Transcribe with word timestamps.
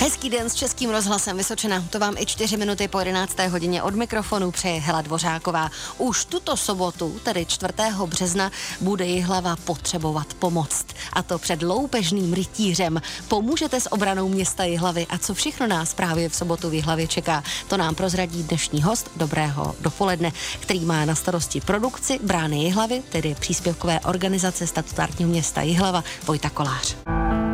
Hezký 0.00 0.30
den 0.30 0.50
s 0.50 0.54
Českým 0.54 0.90
rozhlasem 0.90 1.36
Vysočena. 1.36 1.84
To 1.90 1.98
vám 1.98 2.14
i 2.18 2.26
čtyři 2.26 2.56
minuty 2.56 2.88
po 2.88 2.98
11. 2.98 3.38
hodině 3.38 3.82
od 3.82 3.94
mikrofonu 3.94 4.50
přeje 4.50 4.80
Hela 4.80 5.02
Dvořáková. 5.02 5.70
Už 5.98 6.24
tuto 6.24 6.56
sobotu, 6.56 7.20
tedy 7.22 7.46
4. 7.46 7.72
března, 8.06 8.50
bude 8.80 9.06
Jihlava 9.06 9.56
potřebovat 9.56 10.34
pomoc. 10.34 10.84
A 11.12 11.22
to 11.22 11.38
před 11.38 11.62
loupežným 11.62 12.32
rytířem. 12.32 13.02
Pomůžete 13.28 13.80
s 13.80 13.92
obranou 13.92 14.28
města 14.28 14.64
Jihlavy 14.64 15.06
a 15.06 15.18
co 15.18 15.34
všechno 15.34 15.66
nás 15.66 15.94
právě 15.94 16.28
v 16.28 16.34
sobotu 16.34 16.70
v 16.70 16.74
Jihlavě 16.74 17.06
čeká, 17.06 17.42
to 17.68 17.76
nám 17.76 17.94
prozradí 17.94 18.42
dnešní 18.42 18.82
host 18.82 19.10
Dobrého 19.16 19.74
dopoledne, 19.80 20.32
který 20.60 20.80
má 20.80 21.04
na 21.04 21.14
starosti 21.14 21.60
produkci 21.60 22.18
Brány 22.22 22.64
Jihlavy, 22.64 23.02
tedy 23.08 23.36
příspěvkové 23.40 24.00
organizace 24.00 24.66
statutárního 24.66 25.30
města 25.30 25.62
Jihlava, 25.62 26.04
Vojta 26.26 26.50
Kolář. 26.50 26.96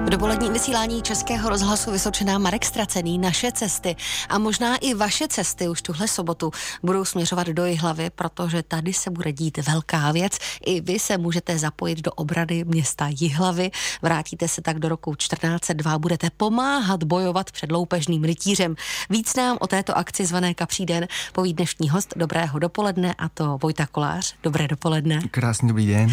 V 0.07 0.11
dopoledním 0.11 0.53
vysílání 0.53 1.03
Českého 1.03 1.49
rozhlasu 1.49 1.91
Vysočená 1.91 2.39
Marek 2.39 2.65
Stracený 2.65 3.19
naše 3.19 3.53
cesty 3.53 3.97
a 4.29 4.39
možná 4.39 4.77
i 4.77 4.95
vaše 4.95 5.29
cesty 5.29 5.69
už 5.69 5.83
tuhle 5.83 6.09
sobotu 6.09 6.51
budou 6.83 7.05
směřovat 7.05 7.47
do 7.47 7.65
Jihlavy, 7.67 8.11
protože 8.11 8.63
tady 8.63 8.93
se 8.93 9.11
bude 9.11 9.33
dít 9.33 9.59
velká 9.59 10.13
věc. 10.13 10.39
I 10.67 10.81
vy 10.81 10.99
se 10.99 11.19
můžete 11.19 11.59
zapojit 11.59 12.03
do 12.03 12.13
obrady 12.13 12.65
města 12.65 13.09
Jihlavy. 13.11 13.71
Vrátíte 14.03 14.49
se 14.49 14.63
tak 14.63 14.79
do 14.79 14.89
roku 14.89 15.15
1402, 15.15 15.99
budete 15.99 16.31
pomáhat 16.37 17.05
bojovat 17.05 17.53
před 17.53 17.73
loupežným 17.73 18.25
rytířem. 18.25 18.75
Víc 19.11 19.37
nám 19.37 19.57
o 19.61 19.67
této 19.67 19.99
akci 19.99 20.27
zvané 20.27 20.55
Kapří 20.55 20.87
den 20.87 21.07
poví 21.33 21.55
dnešní 21.55 21.89
host 21.89 22.15
Dobrého 22.17 22.59
dopoledne 22.59 23.15
a 23.19 23.29
to 23.29 23.59
Vojta 23.63 23.87
Kolář. 23.87 24.35
Dobré 24.43 24.69
dopoledne. 24.69 25.21
Krásný 25.31 25.69
dobrý 25.69 25.87
den. 25.87 26.11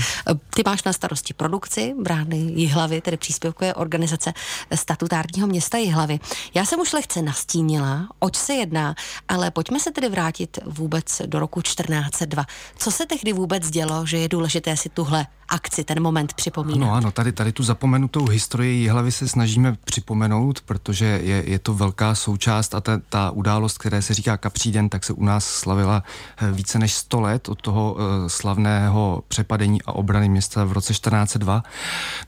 Ty 0.55 0.63
máš 0.65 0.83
na 0.83 0.93
starosti 0.93 1.33
produkci 1.33 1.93
brány 2.01 2.37
Jihlavy, 2.37 3.01
tedy 3.01 3.17
příspěvkové 3.17 3.73
organizace 3.83 4.33
statutárního 4.75 5.47
města 5.47 5.77
Jihlavy. 5.77 6.19
Já 6.53 6.65
jsem 6.65 6.79
už 6.79 6.93
lehce 6.93 7.21
nastínila, 7.21 8.07
oč 8.19 8.35
se 8.35 8.53
jedná, 8.53 8.95
ale 9.27 9.51
pojďme 9.51 9.79
se 9.79 9.91
tedy 9.91 10.09
vrátit 10.09 10.59
vůbec 10.65 11.21
do 11.25 11.39
roku 11.39 11.61
1402. 11.61 12.45
Co 12.77 12.91
se 12.91 13.05
tehdy 13.05 13.33
vůbec 13.33 13.69
dělo, 13.69 14.05
že 14.05 14.17
je 14.17 14.29
důležité 14.29 14.77
si 14.77 14.89
tuhle 14.89 15.27
akci, 15.49 15.83
ten 15.83 16.01
moment 16.01 16.33
připomínat? 16.33 16.87
No 16.87 16.93
ano, 16.93 17.11
tady, 17.11 17.31
tady 17.31 17.51
tu 17.51 17.63
zapomenutou 17.63 18.27
historii 18.27 18.81
Jihlavy 18.81 19.11
se 19.11 19.27
snažíme 19.27 19.77
připomenout, 19.85 20.61
protože 20.61 21.05
je, 21.23 21.43
je 21.49 21.59
to 21.59 21.73
velká 21.73 22.15
součást 22.15 22.75
a 22.75 22.81
ta, 22.81 23.01
ta 23.09 23.31
událost, 23.31 23.77
které 23.77 24.01
se 24.01 24.13
říká 24.13 24.37
Kapří 24.37 24.71
den, 24.71 24.89
tak 24.89 25.03
se 25.03 25.13
u 25.13 25.23
nás 25.23 25.45
slavila 25.45 26.03
eh, 26.37 26.51
více 26.51 26.79
než 26.79 26.93
100 26.93 27.21
let 27.21 27.49
od 27.49 27.61
toho 27.61 27.93
uh, 27.93 27.99
slavného 28.27 29.23
přepadení 29.27 29.81
a 29.81 29.91
obrany 29.91 30.29
města 30.29 30.65
v 30.65 30.71
roce 30.71 30.93
1402. 30.93 31.63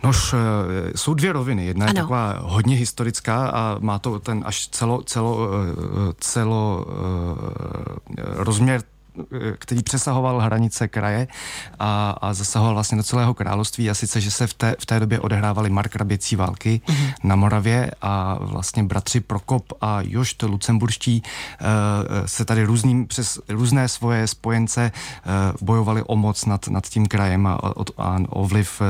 Nož 0.03 0.33
uh, 0.33 0.39
jsou 0.95 1.13
dvě 1.13 1.33
roviny. 1.45 1.65
Jedna 1.65 1.85
ano. 1.85 1.91
je 1.91 2.01
taková 2.01 2.39
hodně 2.41 2.75
historická 2.75 3.47
a 3.47 3.77
má 3.79 3.99
to 3.99 4.19
ten 4.19 4.41
až 4.45 4.67
celo, 4.67 5.01
celo, 5.05 5.49
eh, 5.49 6.13
celo 6.19 6.85
eh, 8.17 8.23
rozměr 8.25 8.81
který 9.57 9.83
přesahoval 9.83 10.39
hranice 10.39 10.87
kraje 10.87 11.27
a, 11.79 12.11
a 12.21 12.33
zasahoval 12.33 12.73
vlastně 12.73 12.97
do 12.97 13.03
celého 13.03 13.33
království 13.33 13.89
a 13.89 13.93
sice, 13.93 14.21
že 14.21 14.31
se 14.31 14.47
v 14.47 14.53
té, 14.53 14.75
v 14.79 14.85
té 14.85 14.99
době 14.99 15.19
odehrávaly 15.19 15.69
markraběcí 15.69 16.35
války 16.35 16.81
mm-hmm. 16.85 17.13
na 17.23 17.35
Moravě 17.35 17.91
a 18.01 18.37
vlastně 18.41 18.83
bratři 18.83 19.19
Prokop 19.19 19.73
a 19.81 19.99
Jošt 20.01 20.41
Lucemburští 20.41 21.23
uh, 21.23 21.67
se 22.25 22.45
tady 22.45 22.63
různým, 22.63 23.07
přes 23.07 23.39
různé 23.49 23.87
svoje 23.87 24.27
spojence 24.27 24.91
uh, 24.91 25.31
bojovali 25.61 26.03
o 26.03 26.15
moc 26.15 26.45
nad, 26.45 26.67
nad 26.67 26.87
tím 26.87 27.05
krajem 27.05 27.47
a, 27.47 27.59
a, 27.97 28.17
o 28.29 28.47
vliv 28.47 28.81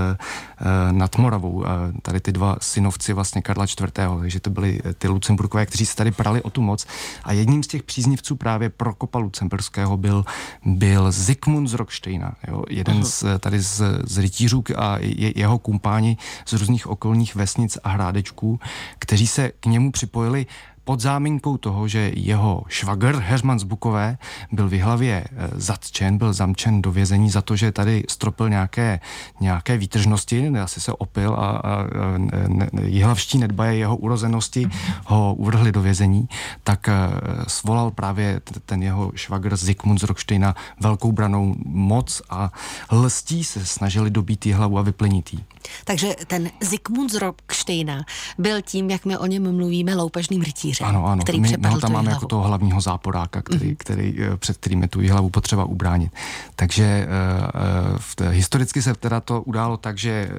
nad 0.91 1.17
Moravou. 1.17 1.63
Tady 2.01 2.19
ty 2.19 2.31
dva 2.31 2.55
synovci 2.61 3.13
vlastně 3.13 3.41
Karla 3.41 3.65
IV. 3.65 3.91
Takže 4.19 4.39
to 4.39 4.49
byli 4.49 4.79
ty 4.97 5.07
Lucemburkové, 5.07 5.65
kteří 5.65 5.85
se 5.85 5.95
tady 5.95 6.11
prali 6.11 6.41
o 6.41 6.49
tu 6.49 6.61
moc 6.61 6.87
a 7.23 7.33
jedním 7.33 7.63
z 7.63 7.67
těch 7.67 7.83
příznivců 7.83 8.35
právě 8.35 8.69
Prokopa 8.69 9.19
Lucemburského 9.19 9.97
byl 9.97 10.14
byl, 10.15 10.25
byl 10.65 11.11
Zikmund 11.11 11.69
z 11.69 11.73
Rocksteina, 11.73 12.35
jo, 12.47 12.63
jeden 12.69 13.03
z, 13.03 13.23
tady 13.39 13.59
z, 13.59 13.81
z 14.03 14.17
rytířů 14.17 14.63
a 14.77 14.97
je, 14.99 15.39
jeho 15.39 15.57
kumpáni 15.57 16.17
z 16.45 16.53
různých 16.53 16.87
okolních 16.87 17.35
vesnic 17.35 17.77
a 17.83 17.89
hrádečků, 17.89 18.59
kteří 18.99 19.27
se 19.27 19.51
k 19.59 19.65
němu 19.65 19.91
připojili 19.91 20.45
pod 20.85 21.01
záminkou 21.01 21.57
toho, 21.57 21.87
že 21.87 22.11
jeho 22.15 22.63
švagr 22.67 23.19
Herman 23.19 23.59
z 23.59 23.63
Bukové 23.63 24.17
byl 24.51 24.69
v 24.69 24.79
hlavě 24.79 25.23
eh, 25.25 25.49
zatčen, 25.55 26.17
byl 26.17 26.33
zamčen 26.33 26.81
do 26.81 26.91
vězení 26.91 27.29
za 27.29 27.41
to, 27.41 27.55
že 27.55 27.71
tady 27.71 28.03
stropil 28.09 28.49
nějaké, 28.49 28.99
nějaké 29.39 29.77
výtržnosti, 29.77 30.47
asi 30.47 30.81
se 30.81 30.93
opil 30.93 31.33
a, 31.33 31.37
a, 31.37 31.73
a 31.73 31.87
ne, 32.47 32.69
jihlavští 32.81 33.37
nedbaje 33.37 33.77
jeho 33.77 33.97
urozenosti 33.97 34.69
ho 35.05 35.33
uvrhli 35.33 35.71
do 35.71 35.81
vězení, 35.81 36.29
tak 36.63 36.87
uh, 36.87 37.43
svolal 37.47 37.91
právě 37.91 38.41
ten 38.65 38.83
jeho 38.83 39.11
švagr 39.15 39.55
Zikmund 39.57 39.99
z 39.99 40.03
Rocksteina 40.03 40.55
velkou 40.79 41.11
branou 41.11 41.55
moc 41.65 42.21
a 42.29 42.51
lstí 42.91 43.43
se 43.43 43.65
snažili 43.65 44.09
dobít 44.09 44.45
hlavu 44.45 44.77
a 44.77 44.81
vyplenit 44.81 45.33
jí. 45.33 45.43
Takže 45.85 46.15
ten 46.27 46.49
Zikmund 46.61 47.11
z 47.11 47.15
Rocksteina 47.65 48.05
byl 48.37 48.61
tím, 48.61 48.89
jak 48.89 49.05
my 49.05 49.17
o 49.17 49.25
něm 49.25 49.55
mluvíme, 49.55 49.95
loupežným 49.95 50.41
rytířem 50.41 50.87
ano, 50.87 51.05
ano. 51.05 51.23
který 51.23 51.39
my, 51.39 51.55
my 51.59 51.67
ho 51.67 51.79
tam 51.79 51.91
máme 51.91 52.11
jako 52.11 52.25
toho 52.25 52.43
hlavního 52.43 52.81
záporáka, 52.81 53.41
který, 53.41 53.71
mm-hmm. 53.71 53.77
který, 53.77 54.15
eh, 54.19 54.37
před 54.37 54.57
kterým 54.57 54.81
je 54.81 54.87
tu 54.87 54.99
hlavu 55.11 55.29
potřeba 55.29 55.65
ubránit. 55.65 56.11
Takže 56.55 57.07
uh, 57.07 57.97
v, 57.97 58.21
historicky 58.29 58.81
se 58.81 58.93
teda 58.93 59.19
to 59.19 59.41
událo 59.41 59.77
tak, 59.77 59.97
že 59.97 60.29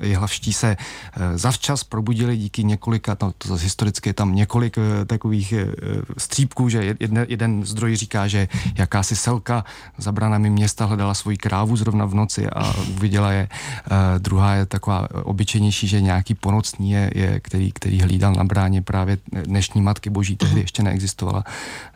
jihlavští 0.00 0.52
se 0.52 0.76
uh, 0.76 1.22
zavčas 1.34 1.84
probudili 1.84 2.36
díky 2.36 2.64
několika, 2.64 3.16
no, 3.22 3.32
to 3.38 3.48
zase 3.48 3.64
historicky 3.64 4.08
je 4.08 4.14
tam 4.14 4.34
několik 4.34 4.76
uh, 4.76 5.04
takových 5.06 5.52
uh, 5.52 6.02
střípků, 6.18 6.68
že 6.68 6.84
jeden, 7.00 7.26
jeden 7.28 7.64
zdroj 7.64 7.96
říká, 7.96 8.28
že 8.28 8.48
jakási 8.78 9.16
selka 9.16 9.64
za 9.98 10.12
branami 10.12 10.50
města 10.50 10.84
hledala 10.84 11.14
svoji 11.14 11.36
krávu 11.36 11.76
zrovna 11.76 12.04
v 12.04 12.14
noci 12.14 12.50
a 12.50 12.74
uviděla 12.96 13.32
je. 13.32 13.48
Uh, 13.48 13.96
druhá 14.18 14.54
je 14.54 14.66
taková 14.66 15.08
obyčejnější, 15.24 15.88
že 15.88 16.00
nějaký 16.14 16.34
ponocní 16.34 16.90
je, 16.90 17.10
je 17.14 17.40
který, 17.40 17.72
který 17.72 18.00
hlídal 18.00 18.34
na 18.34 18.44
bráně 18.44 18.82
právě 18.82 19.18
dnešní 19.32 19.82
Matky 19.82 20.10
Boží 20.10 20.36
tehdy 20.36 20.60
ještě 20.60 20.82
neexistovala, 20.82 21.44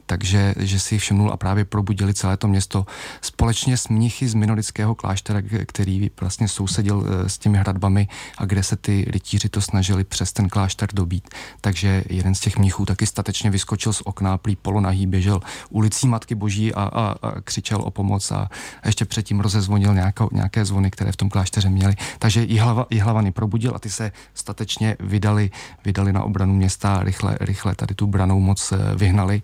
takže 0.09 0.55
že 0.59 0.81
si 0.81 0.99
všimnul 0.99 1.31
a 1.33 1.37
právě 1.37 1.65
probudili 1.65 2.15
celé 2.15 2.37
to 2.37 2.49
město 2.49 2.87
společně 3.21 3.77
s 3.77 3.89
mnichy 3.89 4.29
z 4.29 4.35
minorického 4.35 4.95
kláštera, 4.95 5.43
který 5.67 6.11
vlastně 6.21 6.49
sousedil 6.49 7.05
eh, 7.07 7.29
s 7.29 7.39
těmi 7.39 7.59
hradbami 7.59 8.09
a 8.39 8.45
kde 8.45 8.63
se 8.63 8.77
ty 8.77 9.05
rytíři 9.09 9.49
to 9.49 9.61
snažili 9.61 10.05
přes 10.05 10.33
ten 10.33 10.49
klášter 10.49 10.89
dobít. 10.95 11.29
Takže 11.61 12.05
jeden 12.09 12.35
z 12.35 12.41
těch 12.41 12.59
mnichů 12.59 12.85
taky 12.85 13.07
statečně 13.07 13.51
vyskočil 13.51 13.93
z 13.93 14.01
okna, 14.05 14.39
prý 14.39 14.57
polonahý, 14.57 15.07
běžel 15.07 15.41
ulicí 15.71 16.09
Matky 16.09 16.35
Boží 16.35 16.75
a, 16.75 16.83
a, 16.83 17.15
a 17.23 17.41
křičel 17.41 17.81
o 17.85 17.91
pomoc 17.91 18.33
a 18.33 18.49
ještě 18.85 19.05
předtím 19.05 19.41
rozezvonil 19.41 19.95
nějakou, 19.95 20.29
nějaké 20.33 20.65
zvony, 20.65 20.91
které 20.91 21.13
v 21.13 21.17
tom 21.17 21.29
klášteře 21.29 21.69
měli. 21.69 21.95
Takže 22.19 22.45
Jihlava, 22.45 22.87
Jihlavany 22.91 23.33
probudil 23.33 23.73
a 23.75 23.79
ty 23.79 23.91
se 23.91 24.13
statečně 24.35 24.97
vydali, 25.01 25.51
vydali 25.85 26.13
na 26.13 26.23
obranu 26.23 26.55
města, 26.55 27.01
rychle, 27.03 27.37
rychle 27.41 27.75
tady 27.75 27.95
tu 27.95 28.07
branou 28.07 28.41
moc 28.41 28.73
eh, 28.73 28.97
vyhnali 28.97 29.43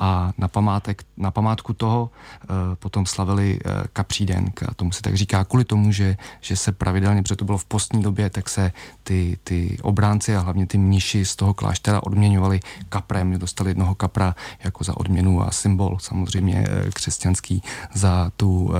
a 0.00 0.05
a 0.06 0.32
na, 0.38 0.48
památek, 0.48 1.02
na 1.16 1.30
památku 1.30 1.72
toho 1.72 2.10
uh, 2.10 2.56
potom 2.74 3.06
slavili 3.06 3.58
uh, 3.58 3.72
kapříden, 3.92 4.52
a 4.68 4.74
tomu 4.74 4.92
se 4.92 5.02
tak 5.02 5.14
říká 5.14 5.44
kvůli 5.44 5.64
tomu, 5.64 5.92
že, 5.92 6.16
že 6.40 6.56
se 6.56 6.72
pravidelně, 6.72 7.22
protože 7.22 7.36
to 7.36 7.44
bylo 7.44 7.58
v 7.58 7.64
postní 7.64 8.02
době, 8.02 8.30
tak 8.30 8.48
se 8.48 8.72
ty, 9.02 9.38
ty 9.44 9.78
obránci 9.82 10.36
a 10.36 10.40
hlavně 10.40 10.66
ty 10.66 10.78
mniši 10.78 11.24
z 11.24 11.36
toho 11.36 11.54
kláštera 11.54 12.02
odměňovali 12.02 12.60
kaprem, 12.88 13.38
dostali 13.38 13.70
jednoho 13.70 13.94
kapra 13.94 14.34
jako 14.64 14.84
za 14.84 14.96
odměnu 14.96 15.42
a 15.42 15.50
symbol 15.50 15.98
samozřejmě 16.00 16.66
uh, 16.68 16.90
křesťanský 16.90 17.62
za 17.94 18.30
tu 18.36 18.70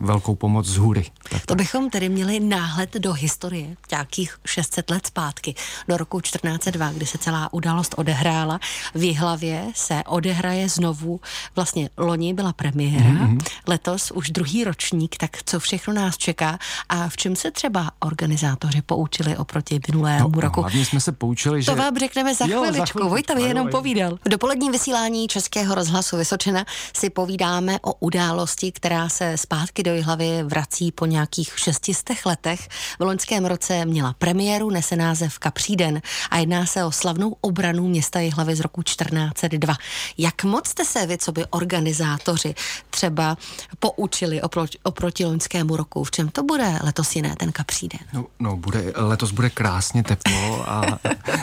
velkou 0.00 0.34
pomoc 0.34 0.66
z 0.66 0.76
hůry. 0.76 1.04
Tak 1.30 1.46
to 1.46 1.54
bychom 1.54 1.90
tedy 1.90 2.08
měli 2.08 2.40
náhled 2.40 2.94
do 2.94 3.12
historie, 3.12 3.76
nějakých 3.90 4.38
600 4.46 4.90
let 4.90 5.06
zpátky, 5.06 5.54
do 5.88 5.96
roku 5.96 6.20
1402, 6.20 6.92
kdy 6.92 7.06
se 7.06 7.18
celá 7.18 7.52
událost 7.52 7.94
odehrála. 7.98 8.60
V 8.94 9.02
Jihlavě 9.02 9.66
se 9.74 10.02
odehraje 10.06 10.68
znovu, 10.68 11.20
vlastně 11.56 11.90
loni 11.96 12.34
byla 12.34 12.52
premiéra, 12.52 13.10
mm-hmm. 13.10 13.38
letos 13.66 14.10
už 14.10 14.30
druhý 14.30 14.64
ročník, 14.64 15.16
tak 15.16 15.30
co 15.44 15.60
všechno 15.60 15.94
nás 15.94 16.16
čeká 16.16 16.58
a 16.88 17.08
v 17.08 17.16
čem 17.16 17.36
se 17.36 17.50
třeba 17.50 17.90
organizátoři 18.00 18.82
poučili 18.82 19.36
oproti 19.36 19.80
minulému 19.88 20.32
no, 20.34 20.40
roku? 20.40 20.60
Hlavně 20.60 20.84
jsme 20.84 21.00
se 21.00 21.12
poučili, 21.12 21.62
že... 21.62 21.70
To 21.70 21.76
vám 21.76 21.98
řekneme 21.98 22.34
za 22.34 22.46
jo, 22.46 22.62
chviličku, 22.62 22.98
za 22.98 23.08
Vojta 23.08 23.34
mi 23.34 23.42
jenom 23.42 23.68
povídal. 23.68 24.18
V 24.24 24.28
dopoledním 24.28 24.72
vysílání 24.72 25.28
Českého 25.28 25.74
rozhlasu 25.74 26.16
Vysočena 26.16 26.64
si 26.96 27.10
povídáme 27.10 27.78
o 27.80 27.94
události, 27.94 28.72
která 28.72 29.08
se 29.08 29.36
zpátky 29.36 29.82
do 29.86 29.94
Jihlavy 29.94 30.42
vrací 30.42 30.92
po 30.92 31.06
nějakých 31.06 31.52
šestistech 31.56 32.26
letech. 32.26 32.68
V 32.98 33.00
loňském 33.00 33.44
roce 33.44 33.84
měla 33.84 34.14
premiéru, 34.18 34.70
nese 34.70 34.96
název 34.96 35.38
Kapříden 35.38 36.02
a 36.30 36.38
jedná 36.38 36.66
se 36.66 36.84
o 36.84 36.92
slavnou 36.92 37.36
obranu 37.40 37.88
města 37.88 38.20
Jihlavy 38.20 38.56
z 38.56 38.60
roku 38.60 38.82
1402. 38.82 39.74
Jak 40.18 40.44
moc 40.44 40.68
jste 40.68 40.84
se 40.84 41.06
vy, 41.06 41.18
co 41.18 41.32
by 41.32 41.46
organizátoři, 41.50 42.54
třeba 42.90 43.36
poučili 43.78 44.42
oproti, 44.42 44.78
oproti 44.82 45.24
loňskému 45.24 45.76
roku? 45.76 46.04
V 46.04 46.10
čem 46.10 46.28
to 46.28 46.42
bude 46.42 46.78
letos 46.82 47.16
jiné, 47.16 47.36
ten 47.36 47.52
Kapříden? 47.52 48.00
No, 48.12 48.26
no 48.38 48.56
bude, 48.56 48.92
letos 48.96 49.30
bude 49.30 49.50
krásně 49.50 50.02
teplo 50.02 50.70
a 50.70 50.98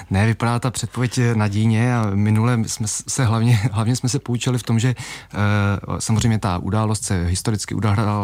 ne, 0.10 0.26
vypadá 0.26 0.60
ta 0.60 0.72
předpověď 0.72 1.20
nadějně 1.34 1.96
a 1.96 2.10
minule 2.14 2.58
jsme 2.68 2.88
se 2.88 3.26
hlavně, 3.26 3.60
hlavně 3.72 3.96
jsme 3.96 4.10
se 4.10 4.20
poučili 4.20 4.58
v 4.58 4.64
tom, 4.64 4.80
že 4.80 4.96
uh, 4.96 6.00
samozřejmě 6.00 6.40
ta 6.40 6.58
událost 6.58 7.04
se 7.04 7.26
historicky 7.26 7.76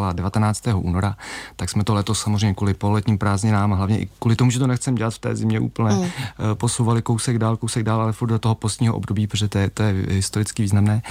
udávala 0.09 0.39
19. 0.39 0.67
února, 0.75 1.15
tak 1.55 1.69
jsme 1.69 1.83
to 1.83 1.93
letos 1.93 2.19
samozřejmě 2.19 2.53
kvůli 2.53 2.73
poletním 2.73 3.17
prázdninám 3.17 3.73
a 3.73 3.75
hlavně 3.75 3.99
i 3.99 4.09
kvůli 4.19 4.35
tomu, 4.35 4.51
že 4.51 4.59
to 4.59 4.67
nechcem 4.67 4.95
dělat 4.95 5.13
v 5.13 5.19
té 5.19 5.35
zimě 5.35 5.59
úplně, 5.59 5.95
mm. 5.95 6.01
uh, 6.01 6.09
posouvali 6.53 7.01
kousek 7.01 7.37
dál, 7.37 7.57
kousek 7.57 7.83
dál, 7.83 8.01
ale 8.01 8.13
furt 8.13 8.29
do 8.29 8.39
toho 8.39 8.55
postního 8.55 8.95
období, 8.95 9.27
protože 9.27 9.47
to 9.47 9.57
je, 9.57 9.69
to 9.69 9.83
je 9.83 9.93
historicky 10.09 10.61
významné. 10.61 11.01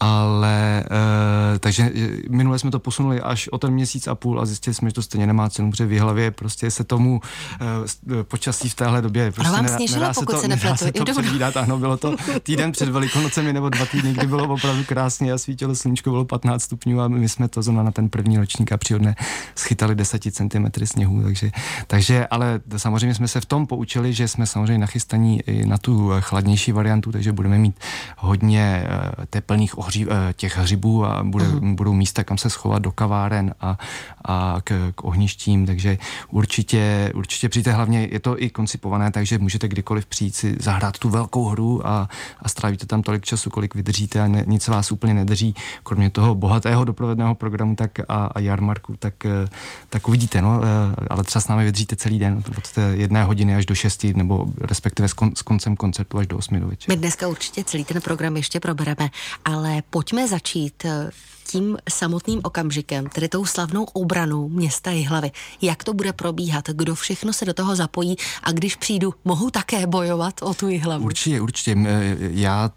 Ale 0.00 0.84
uh, 0.90 1.58
takže 1.58 1.90
minule 2.30 2.58
jsme 2.58 2.70
to 2.70 2.78
posunuli 2.78 3.20
až 3.20 3.48
o 3.48 3.58
ten 3.58 3.70
měsíc 3.70 4.06
a 4.06 4.14
půl 4.14 4.40
a 4.40 4.46
zjistili 4.46 4.74
jsme, 4.74 4.88
že 4.88 4.94
to 4.94 5.02
stejně 5.02 5.26
nemá 5.26 5.50
cenu, 5.50 5.70
protože 5.70 5.86
v 5.86 5.98
hlavě 5.98 6.30
prostě 6.30 6.70
se 6.70 6.84
tomu 6.84 7.20
uh, 7.20 8.22
počasí 8.22 8.68
v 8.68 8.74
téhle 8.74 9.02
době 9.02 9.32
prostě 9.32 9.52
vám 9.52 9.68
sněžilo, 9.68 10.00
nedá, 10.00 10.12
pokud 10.14 10.30
se 10.30 10.36
to, 10.36 10.42
se 10.42 10.48
nedá 10.48 10.76
se 10.76 10.92
to 10.92 11.04
předvídat, 11.04 11.56
ano, 11.56 11.78
bylo 11.78 11.96
to 11.96 12.16
týden 12.42 12.72
před 12.72 12.88
Velikonocemi 12.88 13.52
nebo 13.52 13.68
dva 13.68 13.86
týdny, 13.86 14.12
kdy 14.12 14.26
bylo 14.26 14.48
opravdu 14.48 14.84
krásně 14.84 15.32
a 15.32 15.38
svítilo 15.38 15.74
sluníčko, 15.74 16.10
bylo 16.10 16.24
15 16.24 16.62
stupňů 16.62 17.00
a 17.00 17.08
my 17.08 17.28
jsme 17.28 17.48
to 17.48 17.62
zrovna 17.62 17.82
na 17.82 17.90
ten 17.90 18.08
první 18.08 18.31
ročník 18.38 18.72
a 18.72 18.76
příhodné 18.76 19.14
schytali 19.54 19.94
10 19.94 20.22
cm 20.22 20.66
sněhu, 20.84 21.22
takže, 21.22 21.50
takže 21.86 22.26
ale 22.26 22.60
samozřejmě 22.76 23.14
jsme 23.14 23.28
se 23.28 23.40
v 23.40 23.46
tom 23.46 23.66
poučili, 23.66 24.12
že 24.12 24.28
jsme 24.28 24.46
samozřejmě 24.46 24.78
nachystaní 24.78 25.40
i 25.40 25.66
na 25.66 25.78
tu 25.78 26.10
chladnější 26.20 26.72
variantu, 26.72 27.12
takže 27.12 27.32
budeme 27.32 27.58
mít 27.58 27.76
hodně 28.18 28.84
eh, 28.86 29.26
teplných 29.26 29.78
ohří, 29.78 30.06
eh, 30.10 30.32
těch 30.32 30.58
hřibů 30.58 31.06
a 31.06 31.24
bude, 31.24 31.44
uh-huh. 31.44 31.74
budou 31.74 31.92
místa, 31.92 32.24
kam 32.24 32.38
se 32.38 32.50
schovat 32.50 32.82
do 32.82 32.92
kaváren 32.92 33.54
a, 33.60 33.78
a 34.24 34.56
k, 34.64 34.92
k 34.94 35.04
ohništím, 35.04 35.66
takže 35.66 35.98
určitě, 36.30 37.12
určitě 37.14 37.48
přijďte, 37.48 37.72
hlavně 37.72 38.08
je 38.10 38.20
to 38.20 38.42
i 38.42 38.50
koncipované, 38.50 39.10
takže 39.10 39.38
můžete 39.38 39.68
kdykoliv 39.68 40.06
přijít 40.06 40.34
si 40.34 40.56
zahrát 40.60 40.98
tu 40.98 41.08
velkou 41.08 41.44
hru 41.44 41.86
a, 41.86 42.08
a 42.42 42.48
strávíte 42.48 42.86
tam 42.86 43.02
tolik 43.02 43.24
času, 43.24 43.50
kolik 43.50 43.74
vydržíte 43.74 44.20
a 44.20 44.26
ne, 44.26 44.44
nic 44.46 44.68
vás 44.68 44.92
úplně 44.92 45.14
nedrží, 45.14 45.54
kromě 45.82 46.10
toho 46.10 46.34
bohatého 46.34 46.84
doprovodného 46.84 47.34
programu 47.34 47.76
tak 47.76 47.90
a, 48.08 48.21
a 48.26 48.40
jarmarku, 48.40 48.96
tak, 48.98 49.26
eh, 49.26 49.48
tak 49.88 50.08
uvidíte, 50.08 50.42
no, 50.42 50.60
eh, 50.62 51.06
ale 51.10 51.24
třeba 51.24 51.40
s 51.40 51.48
námi 51.48 51.64
vydržíte 51.64 51.96
celý 51.96 52.18
den 52.18 52.42
od 52.58 52.78
jedné 52.92 53.24
hodiny 53.24 53.56
až 53.56 53.66
do 53.66 53.74
šesti, 53.74 54.14
nebo 54.14 54.46
respektive 54.60 55.08
s, 55.08 55.12
kon, 55.12 55.36
s 55.36 55.42
koncem 55.42 55.76
koncertu 55.76 56.18
až 56.18 56.26
do 56.26 56.36
osmi 56.38 56.60
do 56.60 56.66
večera. 56.66 56.94
My 56.94 56.96
dneska 56.96 57.28
určitě 57.28 57.64
celý 57.64 57.84
ten 57.84 58.00
program 58.00 58.36
ještě 58.36 58.60
probereme, 58.60 59.10
ale 59.44 59.82
pojďme 59.90 60.28
začít 60.28 60.84
eh, 60.84 61.10
tím 61.52 61.76
samotným 61.90 62.40
okamžikem, 62.42 63.06
tedy 63.06 63.28
tou 63.28 63.44
slavnou 63.44 63.84
obranou 63.84 64.48
města 64.48 64.90
Jihlavy. 64.90 65.30
Jak 65.62 65.84
to 65.84 65.94
bude 65.94 66.12
probíhat? 66.12 66.68
Kdo 66.68 66.94
všechno 66.94 67.32
se 67.32 67.44
do 67.44 67.54
toho 67.54 67.76
zapojí? 67.76 68.16
A 68.42 68.52
když 68.52 68.76
přijdu, 68.76 69.14
mohu 69.24 69.50
také 69.50 69.86
bojovat 69.86 70.34
o 70.42 70.54
tu 70.54 70.68
Jihlavu? 70.68 71.04
Určitě, 71.04 71.40
určitě. 71.40 71.76
Já 72.18 72.70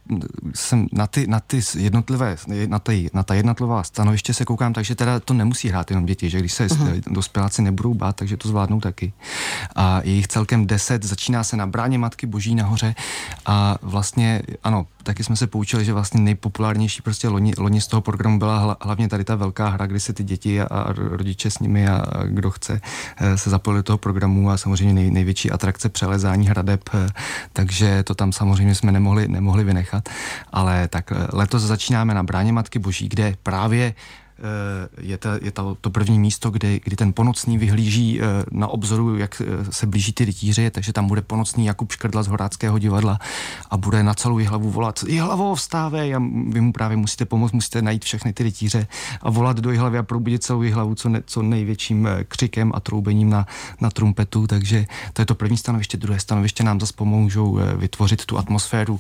jsem 0.56 0.88
na 0.92 1.08
ty, 1.08 1.28
na 1.28 1.40
ty 1.40 1.62
jednotlivé, 1.78 2.38
na, 2.68 2.80
ty, 2.80 3.10
na 3.14 3.24
ta 3.24 3.34
jednotlivá 3.34 3.84
stanoviště 3.84 4.34
se 4.34 4.46
koukám, 4.46 4.74
takže 4.74 4.96
teda 4.96 5.20
to 5.20 5.34
nemusí 5.34 5.70
hrát 5.70 5.92
jenom 5.92 6.06
děti, 6.06 6.30
že 6.30 6.40
když 6.40 6.54
se 6.54 6.68
uh-huh. 6.68 7.02
dospěláci 7.08 7.62
nebudou 7.62 7.94
bát, 7.94 8.16
takže 8.16 8.38
to 8.38 8.48
zvládnou 8.48 8.80
taky. 8.80 9.14
A 9.76 10.02
je 10.04 10.12
jich 10.12 10.28
celkem 10.28 10.68
deset, 10.68 11.04
začíná 11.04 11.44
se 11.44 11.58
na 11.58 11.68
bráně 11.68 11.98
Matky 11.98 12.28
Boží 12.28 12.56
nahoře 12.56 12.96
a 13.46 13.78
vlastně, 13.82 14.42
ano, 14.64 14.88
taky 15.06 15.24
jsme 15.24 15.36
se 15.36 15.48
poučili, 15.48 15.86
že 15.86 15.94
vlastně 15.94 16.20
nejpopulárnější 16.20 17.02
prostě 17.02 17.28
loni, 17.28 17.54
loni 17.58 17.82
z 17.82 17.88
toho 17.88 18.02
programu 18.02 18.40
byla 18.40 18.78
hlavně 18.82 19.08
tady 19.08 19.24
ta 19.24 19.36
velká 19.36 19.70
hra, 19.70 19.86
kdy 19.86 20.00
se 20.00 20.14
ty 20.14 20.24
děti 20.24 20.62
a, 20.62 20.66
a 20.66 20.94
rodiče 20.94 21.52
s 21.52 21.60
nimi 21.60 21.88
a, 21.88 21.96
a 21.96 22.24
kdo 22.24 22.52
chce 22.52 22.82
eh, 23.18 23.38
se 23.38 23.50
zapojili 23.50 23.80
do 23.80 23.84
toho 23.84 23.98
programu 23.98 24.50
a 24.50 24.58
samozřejmě 24.58 24.94
nej, 24.94 25.12
největší 25.12 25.52
atrakce 25.52 25.90
přelezání 25.90 26.48
hradeb, 26.48 26.90
eh, 26.94 27.08
takže 27.54 28.04
to 28.04 28.16
tam 28.16 28.32
samozřejmě 28.32 28.76
jsme 28.76 28.92
nemohli, 28.92 29.28
nemohli 29.28 29.64
vynechat. 29.64 30.10
Ale 30.52 30.88
tak 30.88 31.12
eh, 31.12 31.28
letos 31.34 31.64
začínáme 31.64 32.14
na 32.14 32.24
Bráně 32.24 32.54
Matky 32.54 32.80
Boží, 32.80 33.10
kde 33.10 33.36
právě 33.44 33.94
je, 35.02 35.18
to, 35.18 35.30
je 35.42 35.52
to, 35.52 35.78
to 35.82 35.90
první 35.90 36.20
místo, 36.20 36.52
kdy, 36.52 36.82
kdy 36.84 36.96
ten 36.96 37.14
ponocný 37.14 37.58
vyhlíží 37.58 38.22
eh, 38.22 38.26
na 38.52 38.68
obzoru, 38.68 39.18
jak 39.18 39.42
eh, 39.42 39.72
se 39.72 39.88
blíží 39.88 40.14
ty 40.14 40.26
rytíři, 40.26 40.72
takže 40.72 40.94
tam 40.94 41.08
bude 41.08 41.22
ponocný 41.22 41.66
Jakub 41.66 41.92
Škrdla 41.92 42.24
z 42.24 42.28
Horáckého 42.28 42.80
divadla 42.80 43.20
a 43.70 43.78
bude 43.78 44.04
na 44.04 44.14
celou 44.14 44.38
hlavu 44.38 44.72
volat 44.72 45.04
Jihlavo, 45.08 45.56
vstávej 45.56 46.16
a 46.16 46.20
vy 46.50 46.62
mu 46.62 46.72
právě 46.74 46.98
musíte 46.98 47.26
pomoct, 47.26 47.52
musíte 47.52 47.82
najít 47.82 48.06
všechny 48.06 48.34
ty 48.34 48.44
rytíře 48.44 48.88
a 49.22 49.30
volat 49.30 49.58
do 49.58 49.80
hlavy 49.80 49.98
a 49.98 50.04
probudit 50.04 50.44
celou 50.44 50.72
hlavu 50.72 50.96
co, 50.96 51.10
ne, 51.10 51.22
co 51.26 51.42
největším 51.42 52.10
křikem 52.28 52.72
a 52.76 52.80
troubením 52.80 53.30
na, 53.30 53.48
na 53.82 53.90
trumpetu, 53.90 54.48
takže 54.48 54.86
to 55.14 55.22
je 55.22 55.26
to 55.26 55.36
první 55.36 55.58
stanoviště. 55.58 55.98
Druhé 55.98 56.20
stanoviště 56.20 56.64
nám 56.64 56.80
zase 56.80 56.94
pomůžou 56.94 57.60
vytvořit 57.78 58.26
tu 58.26 58.38
atmosféru 58.38 59.00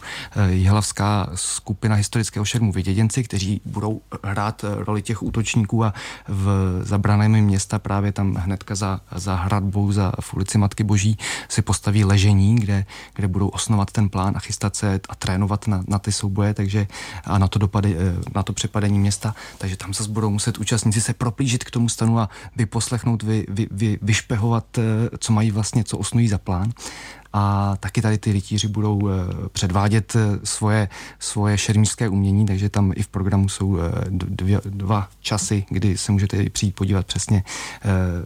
jihlavská 0.50 1.30
skupina 1.36 1.96
historického 1.96 2.46
šermu 2.46 2.72
Vyděděnci, 2.72 3.24
kteří 3.24 3.62
budou 3.66 4.02
hrát 4.24 4.66
roli 4.78 5.02
těch 5.02 5.24
útočníků 5.26 5.84
a 5.84 5.94
v 6.28 6.80
zabraném 6.84 7.32
města 7.32 7.80
právě 7.80 8.12
tam 8.12 8.36
hnedka 8.36 8.76
za, 8.76 9.02
za 9.16 9.36
hradbou, 9.36 9.92
za 9.92 10.12
v 10.20 10.34
ulici 10.34 10.58
Matky 10.58 10.84
Boží 10.84 11.18
si 11.50 11.62
postaví 11.62 12.04
ležení, 12.04 12.56
kde, 12.56 12.86
kde 13.16 13.28
budou 13.28 13.48
osnovat 13.48 13.92
ten 13.92 14.10
plán 14.10 14.34
a 14.38 14.40
chystat 14.40 14.76
se 14.76 15.00
a 15.10 15.16
trénovat 15.16 15.68
na, 15.68 15.84
na 15.88 16.00
ty 16.00 16.12
souboje, 16.12 16.54
takže 16.54 16.88
a 17.24 17.38
na 17.38 17.48
to 17.48 17.60
dopady, 17.60 17.96
eh, 18.00 18.22
na 18.36 18.44
to 18.44 18.54
přepadení 18.54 19.00
města, 19.00 19.36
takže 19.58 19.78
tam 19.78 19.94
zase 19.94 20.10
budou 20.10 20.30
muset 20.30 20.58
účastníci 20.58 21.02
se 21.02 21.14
proplížit 21.14 21.64
k 21.64 21.72
tomu 21.72 21.90
stanu 21.90 22.20
a 22.20 22.30
vyposlechnout, 22.56 23.24
vy, 23.24 23.46
vy, 23.50 23.68
vy, 23.72 24.00
vyšpehovat, 24.02 24.78
eh, 24.78 24.82
co 25.18 25.34
mají 25.34 25.52
vlastně, 25.52 25.84
co 25.84 25.98
osnují 25.98 26.28
za 26.28 26.38
plán 26.38 26.72
a 27.38 27.76
taky 27.80 28.02
tady 28.02 28.18
ty 28.18 28.32
rytíři 28.32 28.68
budou 28.68 29.10
eh, 29.10 29.14
předvádět 29.50 30.16
eh, 30.16 30.40
svoje, 30.44 30.90
svoje 31.20 31.58
šermířské 31.58 32.10
umění, 32.10 32.46
takže 32.46 32.70
tam 32.70 32.92
i 32.96 33.04
v 33.04 33.08
programu 33.08 33.50
jsou 33.50 33.78
eh, 33.78 33.92
dvě, 34.10 34.62
dva 34.66 35.10
časy, 35.22 35.66
kdy 35.70 35.98
se 35.98 36.12
můžete 36.12 36.50
přijít 36.50 36.76
podívat 36.76 37.06
přesně, 37.06 37.44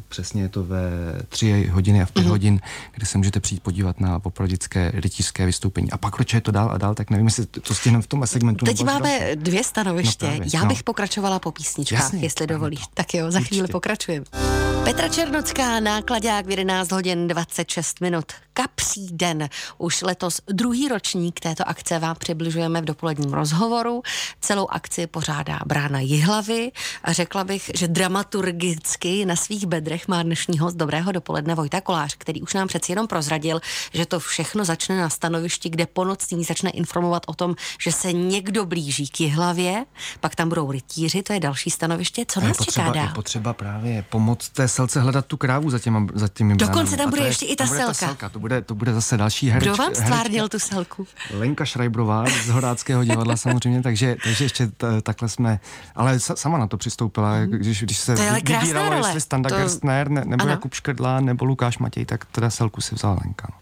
přesně 0.08 0.42
je 0.42 0.50
to 0.50 0.64
ve 0.64 0.82
tři 1.30 1.70
hodiny 1.72 2.02
a 2.02 2.06
v 2.06 2.12
pět 2.12 2.26
mm-hmm. 2.26 2.30
hodin, 2.30 2.60
kdy 2.96 3.06
se 3.06 3.18
můžete 3.18 3.40
přijít 3.40 3.64
podívat 3.64 4.00
na 4.00 4.20
poprodické 4.20 4.92
rytířské 4.94 5.46
vystoupení. 5.46 5.92
A 5.92 5.98
pak 5.98 6.16
proč 6.16 6.34
je 6.34 6.42
to 6.42 6.52
dál 6.52 6.72
a 6.72 6.78
dál, 6.78 6.96
tak 6.96 7.10
nevím, 7.10 7.26
jestli 7.26 7.46
to 7.46 7.76
stihneme 7.76 8.02
v 8.02 8.08
tom 8.08 8.28
segmentu. 8.28 8.66
Teď 8.66 8.84
máme 8.84 9.20
další. 9.20 9.36
dvě 9.36 9.64
stanoviště. 9.64 10.26
No 10.26 10.32
právě, 10.32 10.50
Já 10.54 10.66
bych 10.66 10.78
no. 10.78 10.84
pokračovala 10.84 11.40
po 11.40 11.52
písničkách, 11.52 12.00
Jasně, 12.00 12.20
jestli 12.20 12.48
dovolíš. 12.48 12.80
To. 12.80 12.94
Tak 12.94 13.14
jo, 13.14 13.32
za 13.32 13.40
chvíli 13.40 13.68
pokračujeme. 13.68 14.26
Petra 14.84 15.08
Černocká, 15.08 15.80
nákladák 15.80 16.46
v 16.46 16.50
11 16.50 16.92
hodin 16.92 17.28
26 17.28 18.02
minut. 18.02 18.26
Kapří 18.62 19.08
den. 19.12 19.50
Už 19.78 20.02
letos 20.02 20.42
druhý 20.48 20.88
ročník 20.88 21.40
této 21.40 21.70
akce 21.70 22.00
vám 22.00 22.16
přibližujeme 22.16 22.82
v 22.82 22.86
dopoledním 22.86 23.34
rozhovoru. 23.34 24.02
Celou 24.42 24.68
akci 24.68 25.08
pořádá 25.08 25.60
Brána 25.66 26.00
Jihlavy. 26.00 26.72
Řekla 27.08 27.44
bych, 27.44 27.72
že 27.76 27.88
dramaturgicky 27.88 29.26
na 29.26 29.36
svých 29.36 29.66
bedrech 29.66 30.08
má 30.08 30.24
dnešní 30.24 30.60
host 30.60 30.78
Dobrého 30.78 31.12
dopoledne 31.12 31.56
Vojta 31.56 31.82
Kolář, 31.82 32.16
který 32.18 32.42
už 32.42 32.54
nám 32.54 32.68
přeci 32.68 32.92
jenom 32.92 33.08
prozradil, 33.08 33.62
že 33.94 34.06
to 34.06 34.20
všechno 34.20 34.66
začne 34.66 35.02
na 35.02 35.10
stanovišti, 35.10 35.70
kde 35.70 35.86
po 35.86 36.06
nocní 36.06 36.44
začne 36.44 36.70
informovat 36.70 37.24
o 37.28 37.34
tom, 37.34 37.56
že 37.80 37.92
se 37.92 38.14
někdo 38.14 38.66
blíží 38.66 39.08
k 39.08 39.20
Jihlavě, 39.20 39.86
pak 40.20 40.36
tam 40.36 40.50
budou 40.50 40.72
rytíři, 40.72 41.24
to 41.24 41.34
je 41.34 41.40
další 41.40 41.70
stanoviště. 41.70 42.26
Co 42.28 42.42
nás 42.42 42.58
potřeba, 42.58 42.86
čeká 42.88 42.94
dál? 42.94 43.08
Je 43.08 43.14
potřeba 43.14 43.54
právě 43.54 44.06
pomoct 44.10 44.50
té 44.50 44.68
selce 44.68 45.02
hledat 45.02 45.26
tu 45.26 45.38
krávu 45.38 45.70
za, 45.70 45.80
těma, 45.80 46.08
za 46.14 46.28
těmi 46.28 46.56
Dokonce 46.56 46.98
tam 46.98 47.10
bude 47.10 47.22
ještě 47.22 47.46
i 47.46 47.56
ta 47.56 47.68
selka. 47.68 47.88
Ta 47.88 47.94
selka. 47.94 48.30
To 48.50 48.56
bude, 48.56 48.62
to 48.62 48.76
bude 48.76 48.94
zase 48.94 49.18
další 49.18 49.50
herečka. 49.50 49.74
Kdo 49.74 49.84
vám 49.84 49.96
stvárnil 49.96 50.50
tu 50.50 50.60
selku? 50.60 51.08
Lenka 51.34 51.66
Šrajbrová 51.66 52.26
z 52.46 52.50
Horáckého 52.50 53.04
divadla 53.04 53.38
samozřejmě, 53.38 53.82
takže, 53.82 54.16
takže 54.24 54.46
ještě 54.46 54.68
t, 54.68 55.02
takhle 55.02 55.30
jsme, 55.30 55.60
ale 55.96 56.20
sama 56.20 56.58
na 56.58 56.68
to 56.68 56.78
přistoupila, 56.78 57.40
mm. 57.40 57.46
když, 57.46 57.84
když 57.84 57.98
se 57.98 58.16
vybíralo, 58.16 58.94
jestli 58.94 59.22
Standa 59.22 59.50
to... 59.50 59.56
Gerstner, 59.56 60.10
ne, 60.10 60.24
nebo 60.26 60.44
ano. 60.44 60.52
Jakub 60.52 60.74
Škrdla, 60.74 61.20
nebo 61.20 61.46
Lukáš 61.46 61.78
Matěj, 61.78 62.06
tak 62.06 62.26
teda 62.26 62.50
selku 62.50 62.82
si 62.82 62.96
vzala 62.96 63.18
Lenka. 63.26 63.48
No. 63.52 63.60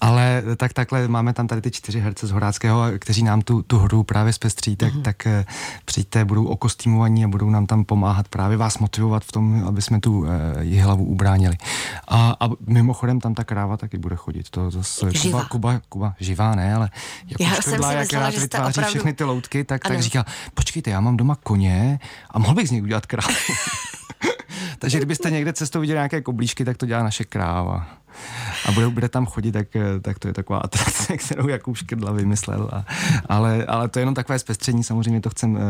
Ale 0.00 0.42
tak 0.56 0.72
takhle 0.72 1.08
máme 1.08 1.32
tam 1.32 1.46
tady 1.46 1.60
ty 1.60 1.70
čtyři 1.70 2.00
herce 2.00 2.26
z 2.26 2.30
Horáckého, 2.30 2.84
kteří 2.98 3.22
nám 3.22 3.42
tu, 3.42 3.62
tu 3.62 3.78
hru 3.78 4.02
právě 4.02 4.32
zpestří, 4.32 4.76
tak, 4.76 4.94
mm. 4.94 5.02
tak 5.02 5.26
eh, 5.26 5.44
přijďte, 5.84 6.24
budou 6.24 6.44
okostýmovaní 6.44 7.24
a 7.24 7.28
budou 7.28 7.50
nám 7.50 7.66
tam 7.66 7.84
pomáhat 7.84 8.28
právě 8.28 8.56
vás 8.56 8.78
motivovat 8.78 9.24
v 9.24 9.32
tom, 9.32 9.64
aby 9.66 9.82
jsme 9.82 10.00
tu 10.00 10.18
uh, 10.18 10.28
hlavu 10.80 11.04
ubránili. 11.04 11.56
A, 12.08 12.36
a 12.40 12.48
mimochodem 12.66 13.20
tam 13.20 13.34
ta 13.34 13.44
kráva 13.44 13.76
taky 13.76 13.98
bude 14.04 14.16
chodit. 14.16 14.50
To 14.50 14.70
zase 14.70 15.06
Kuba, 15.22 15.44
Kuba, 15.44 15.80
Kuba, 15.88 16.14
živá 16.20 16.54
ne, 16.54 16.74
ale 16.74 16.90
jako 17.26 17.42
já 17.42 17.62
jsem 17.62 17.82
si 17.82 17.94
jak 17.94 18.12
rád 18.12 18.34
vytváří 18.34 18.70
opravdu... 18.70 18.90
všechny 18.90 19.12
ty 19.12 19.24
loutky, 19.24 19.64
tak, 19.64 19.82
tak 19.82 20.00
říká, 20.00 20.24
počkejte, 20.54 20.90
já 20.90 21.00
mám 21.00 21.16
doma 21.16 21.36
koně 21.42 21.98
a 22.30 22.38
mohl 22.38 22.54
bych 22.54 22.68
z 22.68 22.70
něj 22.70 22.82
udělat 22.82 23.06
krávu. 23.06 23.34
Takže 24.78 24.98
kdybyste 24.98 25.30
někde 25.30 25.52
cestou 25.52 25.80
viděli 25.80 25.96
nějaké 25.96 26.20
koblížky, 26.20 26.64
tak 26.64 26.76
to 26.76 26.86
dělá 26.86 27.02
naše 27.02 27.24
kráva 27.24 27.86
a 28.64 28.72
bude, 28.72 28.88
bude 28.88 29.08
tam 29.08 29.26
chodit, 29.26 29.52
tak, 29.52 29.76
eh, 29.76 30.00
tak 30.02 30.18
to 30.18 30.28
je 30.28 30.34
taková 30.34 30.58
atrakce, 30.58 31.16
kterou 31.24 31.48
Jakub 31.48 31.76
Škrdla 31.76 32.12
vymyslel. 32.12 32.68
A, 32.72 32.84
ale, 33.28 33.64
ale 33.64 33.88
to 33.88 33.98
je 33.98 34.00
jenom 34.00 34.14
takové 34.14 34.38
zpestření, 34.38 34.84
samozřejmě 34.84 35.20
to 35.20 35.30
chcem 35.30 35.56
e, 35.56 35.60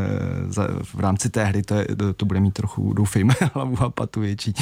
v 0.82 1.00
rámci 1.00 1.30
té 1.30 1.44
hry, 1.44 1.62
to, 1.62 1.74
je, 1.74 1.86
to, 1.96 2.12
to 2.12 2.26
bude 2.26 2.40
mít 2.40 2.54
trochu, 2.54 2.92
doufejme, 2.92 3.34
hlavu 3.54 3.82
a 3.82 3.90
patu 3.90 4.20
větší. 4.20 4.54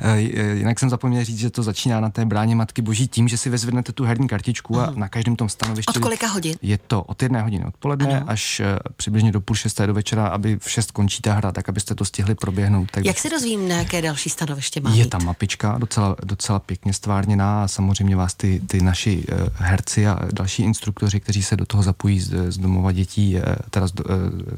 E, 0.00 0.20
jinak 0.54 0.78
jsem 0.78 0.90
zapomněl 0.90 1.24
říct, 1.24 1.38
že 1.38 1.50
to 1.50 1.62
začíná 1.62 2.00
na 2.00 2.10
té 2.10 2.24
bráně 2.24 2.56
Matky 2.56 2.82
Boží 2.82 3.08
tím, 3.08 3.28
že 3.28 3.38
si 3.38 3.50
vezvednete 3.50 3.92
tu 3.92 4.04
herní 4.04 4.28
kartičku 4.28 4.80
a 4.80 4.82
Aha. 4.82 4.92
na 4.96 5.08
každém 5.08 5.36
tom 5.36 5.48
stanovišti. 5.48 5.90
Od 5.90 5.98
kolika 5.98 6.26
hodin? 6.26 6.54
Je 6.62 6.78
to 6.78 7.02
od 7.02 7.22
jedné 7.22 7.42
hodiny 7.42 7.64
odpoledne 7.64 8.20
ano. 8.20 8.30
až 8.30 8.62
přibližně 8.96 9.32
do 9.32 9.40
půl 9.40 9.56
šesté 9.56 9.86
do 9.86 9.94
večera, 9.94 10.26
aby 10.26 10.58
v 10.58 10.70
šest 10.70 10.90
končí 10.90 11.22
ta 11.22 11.34
hra, 11.34 11.52
tak 11.52 11.68
abyste 11.68 11.94
to 11.94 12.04
stihli 12.04 12.34
proběhnout. 12.34 12.90
Tak 12.90 13.04
Jak 13.04 13.18
se 13.18 13.30
dozvím, 13.30 13.68
na 13.68 13.76
jaké 13.76 14.02
další 14.02 14.30
stanoviště 14.30 14.80
má 14.80 14.94
Je 14.94 15.06
tam 15.06 15.24
mapička, 15.24 15.78
docela, 15.78 16.16
docela 16.24 16.58
pěkně 16.58 16.92
stvárněná 17.28 17.64
a 17.64 17.68
samozřejmě 17.68 18.16
vás 18.16 18.34
ty, 18.34 18.60
ty 18.66 18.80
naši 18.80 19.24
uh, 19.28 19.48
herci 19.56 20.06
a 20.06 20.18
další 20.32 20.62
instruktoři, 20.62 21.20
kteří 21.20 21.42
se 21.42 21.56
do 21.56 21.66
toho 21.66 21.82
zapojí 21.82 22.20
z, 22.20 22.52
z 22.52 22.58
domova 22.58 22.92
dětí, 22.92 23.36
uh, 23.36 23.42
teda 23.70 23.86
z, 23.88 23.92
uh, 23.92 24.06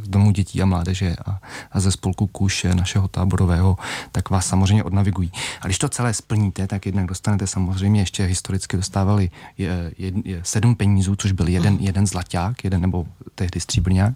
z 0.04 0.08
domu 0.08 0.30
dětí 0.30 0.62
a 0.62 0.66
mládeže 0.66 1.16
a, 1.26 1.40
a 1.72 1.80
ze 1.80 1.90
spolku 1.90 2.26
Kuš 2.26 2.66
našeho 2.74 3.08
táborového, 3.08 3.78
tak 4.12 4.30
vás 4.30 4.46
samozřejmě 4.46 4.84
odnavigují. 4.84 5.32
A 5.60 5.66
když 5.66 5.78
to 5.78 5.88
celé 5.88 6.14
splníte, 6.14 6.66
tak 6.66 6.86
jednak 6.86 7.06
dostanete 7.06 7.46
samozřejmě 7.46 8.00
ještě 8.00 8.24
historicky 8.24 8.76
dostávali 8.76 9.30
je, 9.58 9.92
je, 9.98 10.12
je 10.24 10.40
sedm 10.44 10.74
penízů, 10.74 11.16
což 11.16 11.32
byl 11.32 11.48
jeden, 11.48 11.74
mm. 11.74 11.80
jeden 11.80 12.06
zlaťák, 12.06 12.64
jeden 12.64 12.80
nebo 12.80 13.06
tehdy 13.34 13.60
stříbrňák, 13.60 14.14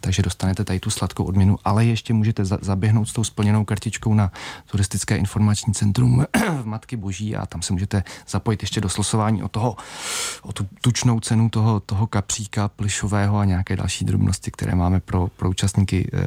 takže 0.00 0.22
dostanete 0.22 0.64
tady 0.64 0.80
tu 0.80 0.90
sladkou 0.90 1.24
odměnu, 1.24 1.58
ale 1.64 1.84
ještě 1.84 2.14
můžete 2.14 2.44
za, 2.44 2.58
zaběhnout 2.62 3.08
s 3.08 3.12
tou 3.12 3.24
splněnou 3.24 3.64
kartičkou 3.64 4.14
na 4.14 4.32
turistické 4.70 5.16
informační 5.16 5.74
centrum 5.74 6.26
v 6.62 6.66
Matky 6.66 6.96
Boží 6.96 7.36
a 7.36 7.46
tam 7.46 7.62
se 7.62 7.72
můžete 7.72 7.95
zapojit 8.28 8.62
ještě 8.62 8.80
do 8.80 8.88
slosování 8.88 9.42
o 9.42 9.48
toho, 9.48 9.76
o 10.42 10.52
tu 10.52 10.66
tučnou 10.80 11.20
cenu 11.20 11.50
toho, 11.50 11.80
toho 11.80 12.06
kapříka 12.06 12.68
plišového 12.68 13.38
a 13.38 13.44
nějaké 13.44 13.76
další 13.76 14.04
drobnosti, 14.04 14.50
které 14.50 14.74
máme 14.74 15.00
pro, 15.00 15.28
pro 15.36 15.50
účastníky 15.50 16.10
e, 16.12 16.22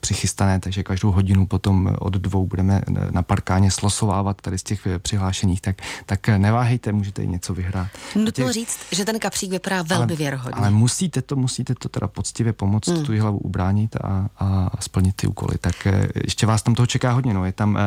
přichystané, 0.00 0.60
takže 0.60 0.82
každou 0.82 1.10
hodinu 1.12 1.46
potom 1.46 1.96
od 1.98 2.12
dvou 2.12 2.46
budeme 2.46 2.82
na 3.10 3.22
parkáně 3.22 3.70
slosovávat 3.70 4.40
tady 4.40 4.58
z 4.58 4.62
těch 4.62 4.86
přihlášených, 4.98 5.60
tak, 5.60 5.82
tak 6.06 6.28
neváhejte, 6.28 6.92
můžete 6.92 7.22
i 7.22 7.26
něco 7.26 7.54
vyhrát. 7.54 7.88
Nutno 8.16 8.52
říct, 8.52 8.78
že 8.92 9.04
ten 9.04 9.18
kapřík 9.18 9.50
vypadá 9.50 9.82
velmi 9.82 10.16
věrohodně. 10.16 10.60
Ale 10.60 10.70
musíte 10.70 11.22
to, 11.22 11.36
musíte 11.36 11.74
to 11.74 11.88
teda 11.88 12.08
poctivě 12.08 12.52
pomoct 12.52 12.88
hmm. 12.88 13.04
tu 13.04 13.12
hlavu 13.20 13.38
ubránit 13.38 13.96
a, 13.96 14.26
a 14.38 14.70
splnit 14.80 15.16
ty 15.16 15.26
úkoly. 15.26 15.58
Tak 15.60 15.86
ještě 16.24 16.46
vás 16.46 16.62
tam 16.62 16.74
toho 16.74 16.86
čeká 16.86 17.12
hodně. 17.12 17.34
No. 17.34 17.44
Je 17.44 17.52
tam 17.52 17.76
e, 17.76 17.80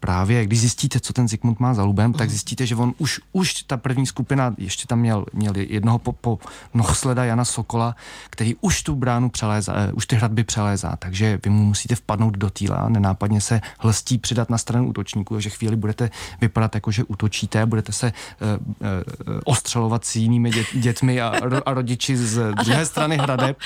právě, 0.00 0.46
když 0.46 0.60
zjistíte, 0.60 1.00
co 1.00 1.12
ten 1.12 1.28
Zikmund 1.28 1.60
má 1.60 1.74
za 1.74 1.84
hmm. 2.04 2.14
tak 2.14 2.30
zjistíte, 2.30 2.66
že 2.66 2.76
on 2.76 2.94
už, 2.98 3.20
už 3.32 3.62
ta 3.62 3.76
první 3.76 4.06
skupina, 4.06 4.54
ještě 4.58 4.86
tam 4.86 4.98
měl, 4.98 5.24
měl 5.32 5.52
jednoho 5.56 5.98
po, 5.98 6.12
po 6.12 6.38
nohosleda 6.74 7.24
Jana 7.24 7.44
Sokola, 7.44 7.96
který 8.30 8.56
už 8.60 8.82
tu 8.82 8.94
bránu 8.94 9.28
přelézá, 9.28 9.72
uh, 9.72 9.78
už 9.94 10.06
ty 10.06 10.16
hradby 10.16 10.44
přelézá, 10.44 10.96
takže 10.96 11.38
vy 11.44 11.50
mu 11.50 11.64
musíte 11.64 11.94
vpadnout 11.94 12.36
do 12.36 12.50
týla, 12.50 12.88
nenápadně 12.88 13.40
se 13.40 13.60
hlstí 13.78 14.18
přidat 14.18 14.50
na 14.50 14.58
stranu 14.58 14.88
útočníku, 14.88 15.34
takže 15.34 15.50
chvíli 15.50 15.76
budete 15.76 16.10
vypadat 16.40 16.74
jako, 16.74 16.90
že 16.90 17.04
útočíte, 17.04 17.66
budete 17.66 17.92
se 17.92 18.12
uh, 18.40 18.48
uh, 18.48 19.40
ostřelovat 19.44 20.04
s 20.04 20.16
jinými 20.16 20.50
dět, 20.50 20.66
dětmi 20.74 21.20
a, 21.20 21.32
a 21.66 21.74
rodiči 21.74 22.16
z 22.16 22.52
druhé 22.64 22.86
strany 22.86 23.16
hradeb. 23.16 23.58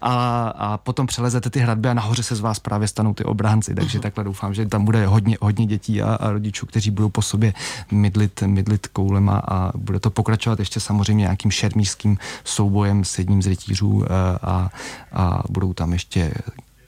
A, 0.00 0.48
a 0.48 0.78
potom 0.78 1.06
přelezete 1.06 1.50
ty 1.50 1.60
hradby 1.60 1.88
a 1.88 1.94
nahoře 1.94 2.22
se 2.22 2.36
z 2.36 2.40
vás 2.40 2.58
právě 2.58 2.88
stanou 2.88 3.14
ty 3.14 3.24
obránci, 3.24 3.74
takže 3.74 4.00
takhle 4.00 4.24
doufám, 4.24 4.54
že 4.54 4.66
tam 4.66 4.84
bude 4.84 5.06
hodně, 5.06 5.36
hodně 5.40 5.66
dětí 5.66 6.02
a, 6.02 6.14
a 6.14 6.30
rodičů, 6.30 6.66
kteří 6.66 6.90
budou 6.90 7.08
po 7.08 7.22
sobě 7.22 7.52
mydlit, 7.90 8.42
mydlit 8.42 8.86
koulema 8.86 9.42
a 9.48 9.78
bude 9.78 10.00
to 10.00 10.10
pokračovat 10.10 10.58
ještě 10.58 10.80
samozřejmě 10.80 11.22
nějakým 11.22 11.50
šermířským 11.50 12.18
soubojem 12.44 13.04
s 13.04 13.18
jedním 13.18 13.42
z 13.42 13.46
rytířů 13.46 14.04
eh, 14.04 14.08
a, 14.42 14.70
a 15.12 15.42
budou 15.48 15.72
tam 15.72 15.92
ještě 15.92 16.32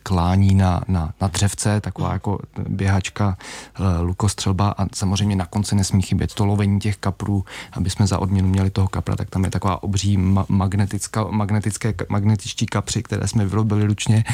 klání 0.09 0.55
na, 0.55 0.81
na, 0.89 1.13
na 1.21 1.29
dřevce, 1.29 1.81
taková 1.81 2.13
jako 2.13 2.39
běhačka, 2.69 3.37
eh, 3.39 4.01
lukostřelba 4.01 4.75
a 4.79 4.87
samozřejmě 4.95 5.37
na 5.37 5.47
konci 5.47 5.75
nesmí 5.75 6.03
chybět 6.03 6.35
to 6.35 6.47
lovení 6.47 6.81
těch 6.81 6.97
kaprů, 6.97 7.45
aby 7.73 7.91
jsme 7.91 8.07
za 8.07 8.19
odměnu 8.19 8.49
měli 8.49 8.71
toho 8.71 8.89
kapra, 8.89 9.17
tak 9.17 9.31
tam 9.31 9.45
je 9.45 9.51
taková 9.51 9.83
obří 9.83 10.19
ma- 10.19 10.47
magnetická, 10.49 11.25
magnetické, 11.31 11.95
magnetičtí 12.09 12.67
kapři, 12.67 13.03
které 13.03 13.29
jsme 13.29 13.47
vyrobili 13.47 13.87
ručně 13.87 14.25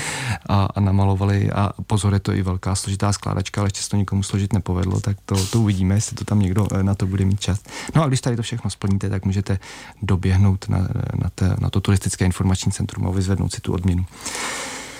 a, 0.48 0.68
a 0.74 0.80
namalovali 0.80 1.50
a 1.50 1.70
pozor, 1.86 2.14
je 2.14 2.20
to 2.20 2.32
i 2.32 2.42
velká 2.42 2.74
složitá 2.74 3.12
skládačka, 3.12 3.60
ale 3.60 3.66
ještě 3.66 3.82
se 3.82 3.88
to 3.88 3.96
nikomu 3.96 4.22
složit 4.22 4.52
nepovedlo, 4.52 5.00
tak 5.00 5.16
to, 5.26 5.46
to 5.46 5.60
uvidíme, 5.60 5.94
jestli 5.94 6.16
to 6.16 6.24
tam 6.24 6.38
někdo 6.38 6.68
eh, 6.74 6.82
na 6.82 6.94
to 6.94 7.06
bude 7.06 7.24
mít 7.24 7.40
čas. 7.40 7.60
No 7.94 8.02
a 8.02 8.08
když 8.08 8.20
tady 8.20 8.36
to 8.36 8.42
všechno 8.42 8.70
splníte, 8.70 9.10
tak 9.10 9.24
můžete 9.24 9.58
doběhnout 10.02 10.68
na, 10.68 10.78
na, 11.22 11.30
te, 11.34 11.56
na 11.58 11.70
to 11.70 11.80
turistické 11.80 12.24
informační 12.24 12.72
centrum 12.72 13.06
a 13.06 13.10
vyzvednout 13.10 13.52
si 13.52 13.60
tu 13.60 13.72
odměnu. 13.72 14.06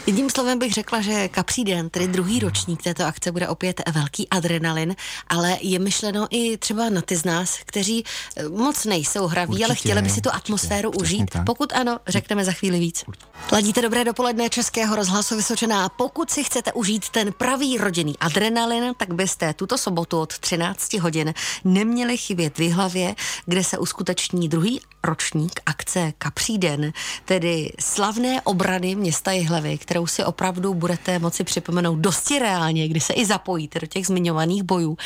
Jedním 0.07 0.31
slovem 0.31 0.59
bych 0.59 0.73
řekla, 0.73 1.01
že 1.01 1.29
Capri 1.35 1.65
Den, 1.65 1.91
tedy 1.91 2.09
druhý 2.09 2.41
ročník 2.41 2.83
této 2.83 3.05
akce, 3.05 3.33
bude 3.33 3.49
opět 3.49 3.83
velký 3.93 4.29
adrenalin, 4.29 4.97
ale 5.29 5.59
je 5.61 5.79
myšleno 5.79 6.27
i 6.31 6.57
třeba 6.57 6.89
na 6.89 7.03
ty 7.03 7.17
z 7.17 7.25
nás, 7.25 7.59
kteří 7.67 8.05
eh, 8.37 8.49
moc 8.49 8.85
nejsou 8.85 9.27
hraví, 9.27 9.51
určitě, 9.51 9.65
ale 9.65 9.75
chtěli 9.75 10.03
by 10.03 10.11
si 10.11 10.21
tu 10.21 10.29
určitě, 10.29 10.37
atmosféru 10.37 10.91
užít. 10.91 11.31
Tak. 11.31 11.45
Pokud 11.47 11.73
ano, 11.73 11.99
řekneme 12.07 12.45
za 12.45 12.53
chvíli 12.53 12.79
víc. 12.79 13.05
Ladíte 13.53 13.83
dobré 13.83 14.05
dopoledne 14.05 14.51
Českého 14.51 14.97
rozhlasu 14.97 15.37
Vysočená. 15.37 15.89
Pokud 15.89 16.31
si 16.31 16.45
chcete 16.45 16.73
užít 16.73 17.09
ten 17.09 17.33
pravý 17.33 17.79
rodinný 17.79 18.19
adrenalin, 18.19 18.95
tak 18.97 19.15
byste 19.15 19.55
tuto 19.55 19.79
sobotu 19.79 20.21
od 20.21 20.39
13 20.39 20.95
hodin 20.95 21.35
neměli 21.65 22.17
chybět 22.17 22.59
v 22.59 22.71
hlavě, 22.71 23.15
kde 23.47 23.65
se 23.65 23.79
uskuteční 23.79 24.49
druhý 24.49 24.81
ročník 25.05 25.61
akce 25.67 26.13
Capri 26.23 26.59
Den, 26.59 26.93
tedy 27.25 27.73
slavné 27.81 28.41
obrany 28.43 28.95
města 28.95 29.33
Jihlavy, 29.33 29.79
kterou 29.79 30.07
si 30.07 30.25
opravdu 30.25 30.75
budete 30.75 31.19
moci 31.19 31.45
připomenout 31.45 31.97
dosti 31.97 32.39
reálně, 32.39 32.89
kdy 32.89 33.01
se 33.01 33.13
i 33.13 33.27
zapojíte 33.27 33.81
do 33.81 33.87
těch 33.87 34.07
zmiňovaných 34.07 34.63
bojů. 34.63 34.97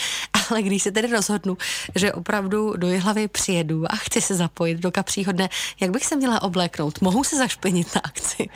Ale 0.50 0.62
když 0.62 0.82
se 0.82 0.92
tedy 0.92 1.08
rozhodnu, 1.08 1.56
že 1.94 2.12
opravdu 2.12 2.76
do 2.76 3.00
hlavy 3.00 3.28
přijedu 3.28 3.92
a 3.92 3.96
chci 3.96 4.20
se 4.20 4.34
zapojit 4.34 4.78
do 4.78 4.90
kapřího 4.90 5.32
dne, 5.32 5.48
jak 5.80 5.90
bych 5.90 6.06
se 6.06 6.16
měla 6.16 6.42
obléknout? 6.42 7.00
Mohu 7.00 7.24
se 7.24 7.36
zašpinit 7.36 7.94
na 7.94 8.00
akci? 8.04 8.48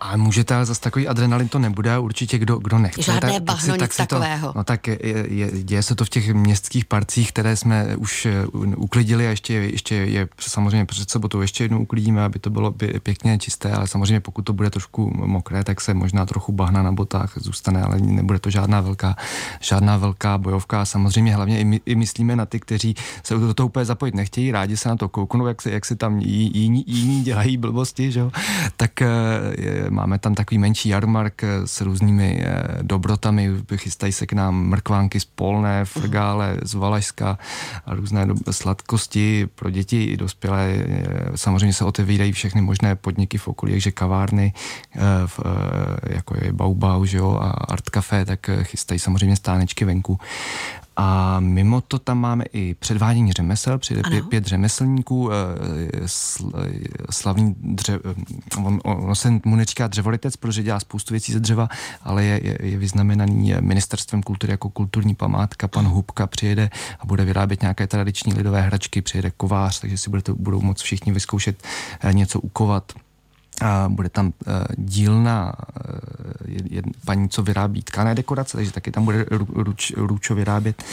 A 0.00 0.16
můžete, 0.16 0.54
ale 0.54 0.66
zase 0.66 0.80
takový 0.80 1.08
adrenalin 1.08 1.48
to 1.48 1.58
nebude, 1.58 1.98
určitě 1.98 2.38
kdo, 2.38 2.58
kdo 2.58 2.78
nechce. 2.78 3.02
Žádné 3.02 3.32
tak, 3.32 3.42
bahno, 3.42 3.76
tak 3.76 3.92
si, 3.92 4.02
nic 4.02 4.08
takového. 4.08 4.52
To, 4.52 4.58
no 4.58 4.64
tak 4.64 4.86
je, 4.86 4.98
je, 5.28 5.50
děje 5.62 5.82
se 5.82 5.94
to 5.94 6.04
v 6.04 6.08
těch 6.08 6.34
městských 6.34 6.84
parcích, 6.84 7.32
které 7.32 7.56
jsme 7.56 7.96
už 7.96 8.26
eh, 8.26 8.46
uklidili 8.76 9.26
a 9.26 9.30
ještě, 9.30 9.54
ještě 9.54 9.94
je 9.94 10.28
samozřejmě 10.40 10.86
před 10.86 11.10
sobotou 11.10 11.40
ještě 11.40 11.64
jednou 11.64 11.78
uklidíme, 11.78 12.24
aby 12.24 12.38
to 12.38 12.50
bylo 12.50 12.74
pěkně 13.02 13.38
čisté, 13.38 13.72
ale 13.72 13.86
samozřejmě 13.86 14.20
pokud 14.20 14.42
to 14.42 14.52
bude 14.52 14.70
trošku 14.70 15.12
mokré, 15.26 15.64
tak 15.64 15.80
se 15.80 15.94
možná 15.94 16.26
trochu 16.26 16.52
bahna 16.52 16.82
na 16.82 16.92
botách 16.92 17.32
zůstane, 17.36 17.82
ale 17.82 18.00
nebude 18.00 18.38
to 18.38 18.50
žádná 18.50 18.80
velká, 18.80 19.16
žádná 19.60 19.96
velká 19.96 20.38
bojovka. 20.38 20.82
A 20.82 20.84
samozřejmě 20.84 21.34
hlavně 21.34 21.60
i, 21.60 21.64
my, 21.64 21.80
i 21.86 21.94
myslíme 21.94 22.36
na 22.36 22.46
ty, 22.46 22.60
kteří 22.60 22.94
se 23.22 23.34
do 23.34 23.54
toho 23.54 23.66
úplně 23.66 23.84
zapojit 23.84 24.14
nechtějí, 24.14 24.52
rádi 24.52 24.76
se 24.76 24.88
na 24.88 24.96
to 24.96 25.08
kouknou, 25.08 25.46
jak 25.46 25.62
se, 25.62 25.70
jak 25.70 25.84
se 25.84 25.96
tam 25.96 26.18
jiní, 26.20 26.84
jiní 26.86 27.22
dělají 27.22 27.56
blbosti, 27.56 28.12
že 28.12 28.20
jo? 28.20 28.30
tak 28.76 29.02
eh, 29.02 29.06
je, 29.58 29.87
máme 29.90 30.18
tam 30.18 30.34
takový 30.34 30.58
menší 30.58 30.88
jarmark 30.88 31.44
eh, 31.44 31.66
s 31.66 31.80
různými 31.80 32.44
eh, 32.44 32.62
dobrotami, 32.82 33.50
chystají 33.76 34.12
se 34.12 34.26
k 34.26 34.32
nám 34.32 34.54
mrkvánky 34.54 35.20
z 35.20 35.24
Polné, 35.24 35.84
frgále 35.84 36.56
z 36.62 36.74
Valašska 36.74 37.38
a 37.86 37.94
různé 37.94 38.26
sladkosti 38.50 39.48
pro 39.54 39.70
děti 39.70 40.04
i 40.04 40.16
dospělé. 40.16 40.74
Eh, 40.78 41.06
samozřejmě 41.34 41.72
se 41.72 41.84
otevírají 41.84 42.32
všechny 42.32 42.60
možné 42.60 42.96
podniky 42.96 43.38
v 43.38 43.48
okolí, 43.48 43.80
že 43.80 43.90
kavárny, 43.90 44.52
jako 46.02 46.34
je 46.44 46.52
Baubau 46.52 47.04
že 47.04 47.18
jo, 47.18 47.38
a 47.40 47.50
Art 47.50 47.90
Café, 47.90 48.24
tak 48.24 48.50
chystají 48.62 48.98
samozřejmě 48.98 49.36
stánečky 49.36 49.84
venku. 49.84 50.18
A 51.00 51.40
mimo 51.40 51.80
to 51.80 51.98
tam 51.98 52.18
máme 52.18 52.44
i 52.52 52.74
předvádění 52.74 53.32
řemesel, 53.32 53.78
přijde 53.78 54.02
pět, 54.10 54.28
pět 54.28 54.44
řemeslníků, 54.44 55.30
eh, 55.32 55.34
slavný 57.10 57.56
dře, 57.60 57.98
eh, 58.04 58.56
on, 58.64 58.80
on 58.84 59.14
se 59.14 59.30
mu 59.44 59.56
neříká 59.56 59.86
dřevolitec, 59.86 60.36
protože 60.36 60.62
dělá 60.62 60.80
spoustu 60.80 61.14
věcí 61.14 61.32
ze 61.32 61.40
dřeva, 61.40 61.68
ale 62.02 62.24
je, 62.24 62.40
je, 62.46 62.58
je 62.62 62.78
vyznamenaný 62.78 63.54
ministerstvem 63.60 64.22
kultury 64.22 64.50
jako 64.52 64.70
kulturní 64.70 65.14
památka. 65.14 65.68
Pan 65.68 65.86
Hubka 65.86 66.26
přijede 66.26 66.70
a 67.00 67.06
bude 67.06 67.24
vyrábět 67.24 67.62
nějaké 67.62 67.86
tradiční 67.86 68.34
lidové 68.34 68.62
hračky, 68.62 69.02
přijede 69.02 69.30
kovář, 69.30 69.80
takže 69.80 69.98
si 69.98 70.10
budete, 70.10 70.32
budou 70.32 70.60
moct 70.60 70.82
všichni 70.82 71.12
vyzkoušet 71.12 71.62
eh, 72.00 72.12
něco 72.12 72.40
ukovat 72.40 72.92
a 73.60 73.88
bude 73.88 74.08
tam 74.08 74.26
uh, 74.26 74.52
dílna 74.76 75.52
uh, 75.52 76.50
jed, 76.70 76.84
paní, 77.04 77.28
co 77.28 77.42
vyrábí 77.42 77.82
tkané 77.82 78.14
dekorace, 78.14 78.56
takže 78.56 78.72
taky 78.72 78.90
tam 78.90 79.04
bude 79.04 79.24
ru, 79.30 79.46
ruč, 79.50 79.92
ručo 79.96 80.34
vyrábět. 80.34 80.84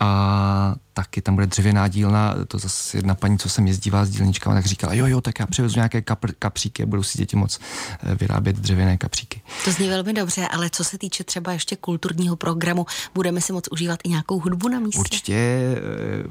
A 0.00 0.74
taky 0.98 1.22
tam 1.22 1.34
bude 1.34 1.46
dřevěná 1.46 1.88
dílna, 1.88 2.34
to 2.48 2.58
zase 2.58 2.98
jedna 2.98 3.14
paní, 3.14 3.38
co 3.38 3.48
jsem 3.48 3.66
jezdívala 3.66 4.04
s 4.04 4.10
dílničkama, 4.10 4.56
tak 4.56 4.66
říkala, 4.66 4.94
jo, 4.94 5.06
jo, 5.06 5.20
tak 5.20 5.38
já 5.38 5.46
přivezu 5.46 5.74
nějaké 5.74 6.02
kapr, 6.02 6.32
kapříky 6.38 6.82
a 6.82 6.86
budou 6.86 7.02
si 7.02 7.18
děti 7.18 7.36
moc 7.36 7.60
eh, 8.02 8.14
vyrábět 8.14 8.56
dřevěné 8.56 8.96
kapříky. 8.96 9.42
To 9.64 9.72
zní 9.72 9.88
velmi 9.88 10.12
dobře, 10.12 10.48
ale 10.48 10.70
co 10.70 10.84
se 10.84 10.98
týče 10.98 11.24
třeba 11.24 11.52
ještě 11.52 11.76
kulturního 11.76 12.36
programu, 12.36 12.86
budeme 13.14 13.40
si 13.40 13.52
moc 13.52 13.64
užívat 13.70 14.00
i 14.04 14.08
nějakou 14.08 14.40
hudbu 14.40 14.68
na 14.68 14.78
místě? 14.80 14.98
Určitě, 14.98 15.34
eh, 15.34 15.78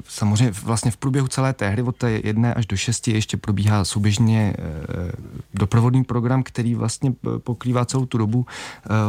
samozřejmě 0.08 0.52
vlastně 0.62 0.90
v 0.90 0.96
průběhu 0.96 1.28
celé 1.28 1.52
té 1.52 1.68
hry 1.68 1.82
od 1.82 1.96
té 1.96 2.10
jedné 2.10 2.54
až 2.54 2.66
do 2.66 2.76
šesti 2.76 3.12
ještě 3.12 3.36
probíhá 3.36 3.84
souběžně 3.84 4.54
doprovodný 5.54 6.04
program, 6.04 6.42
který 6.42 6.74
vlastně 6.74 7.12
pokrývá 7.38 7.84
celou 7.84 8.06
tu 8.06 8.18
dobu. 8.18 8.46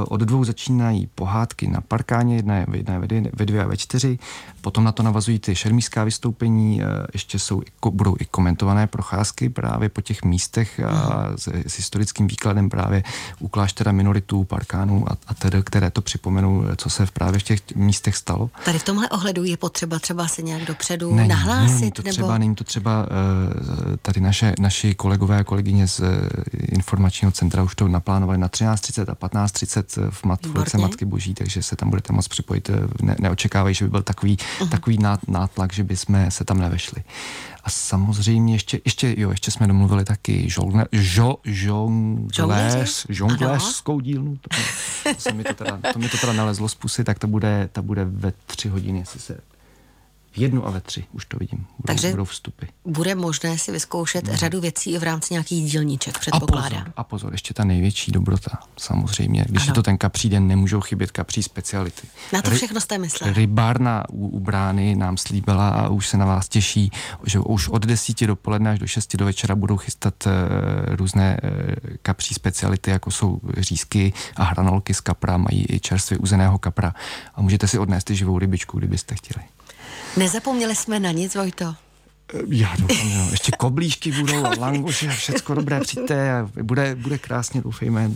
Od 0.08 0.22
dvou 0.22 0.44
začínají 0.44 1.08
pohádky 1.16 1.68
na 1.68 1.82
parkáně, 1.82 2.36
jedna 2.36 2.56
je, 2.56 2.66
jedna 2.74 2.94
je 2.94 3.00
ve 3.34 3.46
dvě 3.46 3.63
a 3.63 3.68
ve 3.68 3.78
čtyři, 3.78 4.20
potom 4.62 4.84
na 4.84 4.92
to 4.92 5.04
navazují 5.04 5.39
ty 5.39 5.49
šermíská 5.56 6.03
vystoupení, 6.03 6.82
ještě 7.13 7.39
jsou, 7.39 7.62
budou 7.91 8.15
i 8.20 8.25
komentované 8.25 8.88
procházky 8.88 9.50
právě 9.50 9.89
po 9.89 10.01
těch 10.01 10.24
místech 10.24 10.79
a 10.79 11.29
s, 11.36 11.48
s 11.48 11.77
historickým 11.77 12.27
výkladem 12.27 12.70
právě 12.70 13.03
u 13.39 13.48
kláštera 13.48 13.91
minoritů, 13.91 14.44
parkánů 14.44 15.12
a, 15.12 15.18
a 15.27 15.34
tedy, 15.34 15.63
které 15.63 15.91
to 15.91 16.01
připomenou, 16.01 16.63
co 16.75 16.89
se 16.89 17.06
v 17.06 17.12
právě 17.12 17.39
v 17.39 17.44
těch 17.44 17.60
místech 17.75 18.15
stalo. 18.15 18.50
Tady 18.65 18.79
v 18.79 18.84
tomhle 18.84 19.10
ohledu 19.10 19.44
je 19.44 19.58
potřeba 19.58 20.00
třeba 20.00 20.27
se 20.27 20.41
nějak 20.41 20.65
dopředu 20.65 21.15
není, 21.15 21.29
nahlásit? 21.29 21.79
Není 21.79 21.91
to 21.91 22.01
nebo... 22.01 22.12
třeba, 22.12 22.38
není 22.38 22.56
to 22.56 22.63
třeba 22.63 23.06
eh, 23.06 23.98
tady 23.98 24.22
naše, 24.22 24.53
naši 24.60 24.96
kolegové 24.96 25.38
a 25.38 25.44
kolegyně 25.44 25.88
z 25.88 26.00
eh, 26.00 26.06
informačního 26.53 27.32
centra 27.32 27.63
už 27.63 27.75
to 27.75 27.88
naplánovali 27.88 28.38
na 28.38 28.48
13.30 28.48 29.12
a 29.12 29.27
15.30 29.27 30.10
v, 30.12 30.25
mat, 30.25 30.39
v 30.46 30.74
Matky 30.75 31.06
Boží, 31.06 31.34
takže 31.34 31.63
se 31.63 31.75
tam 31.75 31.89
budete 31.89 32.13
moct 32.13 32.27
připojit. 32.27 32.70
Eh, 32.70 32.74
ne, 33.01 33.15
neočekávají, 33.20 33.75
že 33.75 33.86
by 33.86 33.91
byl 33.91 34.01
takový, 34.01 34.38
uh-huh. 34.38 34.70
takový 34.70 34.98
nátlak, 35.39 35.74
že 35.74 35.84
bychom 35.84 36.31
se 36.31 36.46
tam 36.46 36.60
nevešli. 36.60 37.03
A 37.63 37.69
samozřejmě 37.69 38.55
ještě, 38.55 38.81
ještě, 38.86 39.15
jo, 39.17 39.29
ještě 39.29 39.51
jsme 39.51 39.67
domluvili 39.67 40.05
taky 40.05 40.50
žongle, 40.50 40.86
žo, 40.91 41.36
žongléř, 41.43 43.05
žongléřskou 43.10 44.00
dílnu. 44.00 44.38
To, 44.38 44.50
to, 45.24 45.36
mi 45.36 45.43
to, 45.43 45.53
teda, 45.53 45.79
to 45.93 46.00
mi 46.00 46.10
to 46.10 46.17
teda 46.17 46.34
nalezlo 46.34 46.69
z 46.69 46.75
pusy, 46.75 47.03
tak 47.03 47.19
to 47.19 47.27
bude, 47.27 47.69
ta 47.72 47.81
bude 47.81 48.05
ve 48.05 48.34
tři 48.46 48.69
hodiny, 48.69 49.00
jestli 49.00 49.19
se 49.19 49.39
jednu 50.36 50.68
a 50.68 50.72
ve 50.72 50.82
tři, 50.82 51.06
už 51.12 51.26
to 51.26 51.38
vidím. 51.38 51.60
Budou, 51.60 51.88
Takže 51.88 52.10
budou 52.12 52.26
vstupy. 52.26 52.66
bude 52.86 53.16
možné 53.16 53.58
si 53.58 53.72
vyzkoušet 53.72 54.28
no. 54.28 54.36
řadu 54.36 54.62
věcí 54.62 54.92
i 54.92 54.98
v 54.98 55.04
rámci 55.04 55.34
nějakých 55.34 55.72
dílniček, 55.72 56.20
předpokládám. 56.20 56.80
A 56.80 56.84
pozor, 56.84 56.94
a 56.98 57.04
pozor, 57.04 57.32
ještě 57.32 57.54
ta 57.54 57.64
největší 57.64 58.12
dobrota, 58.12 58.60
samozřejmě. 58.78 59.46
Když 59.50 59.64
ano. 59.64 59.72
je 59.72 59.74
to 59.74 59.84
ten 59.84 59.98
kapří 59.98 60.30
den, 60.30 60.48
nemůžou 60.48 60.82
chybět 60.82 61.12
kapří 61.12 61.44
speciality. 61.44 62.08
Na 62.34 62.42
to 62.42 62.52
všechno 62.52 62.82
jste 62.82 62.98
myslel. 62.98 63.34
Rybárna 63.34 64.04
u, 64.10 64.28
u 64.28 64.40
brány 64.40 64.96
nám 64.96 65.18
slíbila 65.18 65.70
a 65.70 65.90
už 65.90 66.08
se 66.08 66.18
na 66.18 66.26
vás 66.26 66.50
těší, 66.50 66.92
že 67.26 67.40
už 67.40 67.68
od 67.68 67.86
desíti 67.86 68.28
dopoledne 68.28 68.72
až 68.72 68.80
do 68.80 68.88
šesti 68.88 69.18
do 69.18 69.26
večera 69.26 69.56
budou 69.56 69.78
chystat 69.78 70.14
uh, 70.26 70.32
různé 70.96 71.40
uh, 71.44 71.50
kapří 72.02 72.34
speciality, 72.34 72.92
jako 72.92 73.12
jsou 73.12 73.40
řízky 73.58 74.14
a 74.36 74.44
hranolky 74.44 74.94
z 74.94 75.02
kapra, 75.02 75.38
mají 75.38 75.66
i 75.70 75.80
čerstvě 75.80 76.18
uzeného 76.18 76.58
kapra 76.58 76.94
a 77.36 77.42
můžete 77.42 77.68
si 77.68 77.80
odnést 77.80 78.10
i 78.10 78.16
živou 78.16 78.40
rybičku, 78.40 78.78
kdybyste 78.78 79.16
chtěli. 79.16 79.46
Nezapomněli 80.20 80.76
jsme 80.76 81.00
na 81.00 81.12
nic, 81.12 81.36
Vojto? 81.36 81.76
Já 82.48 82.76
doufám, 82.80 83.08
jo. 83.12 83.28
Ještě 83.32 83.52
koblížky 83.52 84.12
budou 84.12 84.46
a 84.46 84.50
langoši 84.60 85.08
a 85.08 85.12
všecko 85.12 85.54
dobré 85.54 85.80
přijďte. 85.80 86.48
Bude, 86.64 86.96
bude 86.96 87.18
krásně, 87.18 87.62
doufejme, 87.62 88.12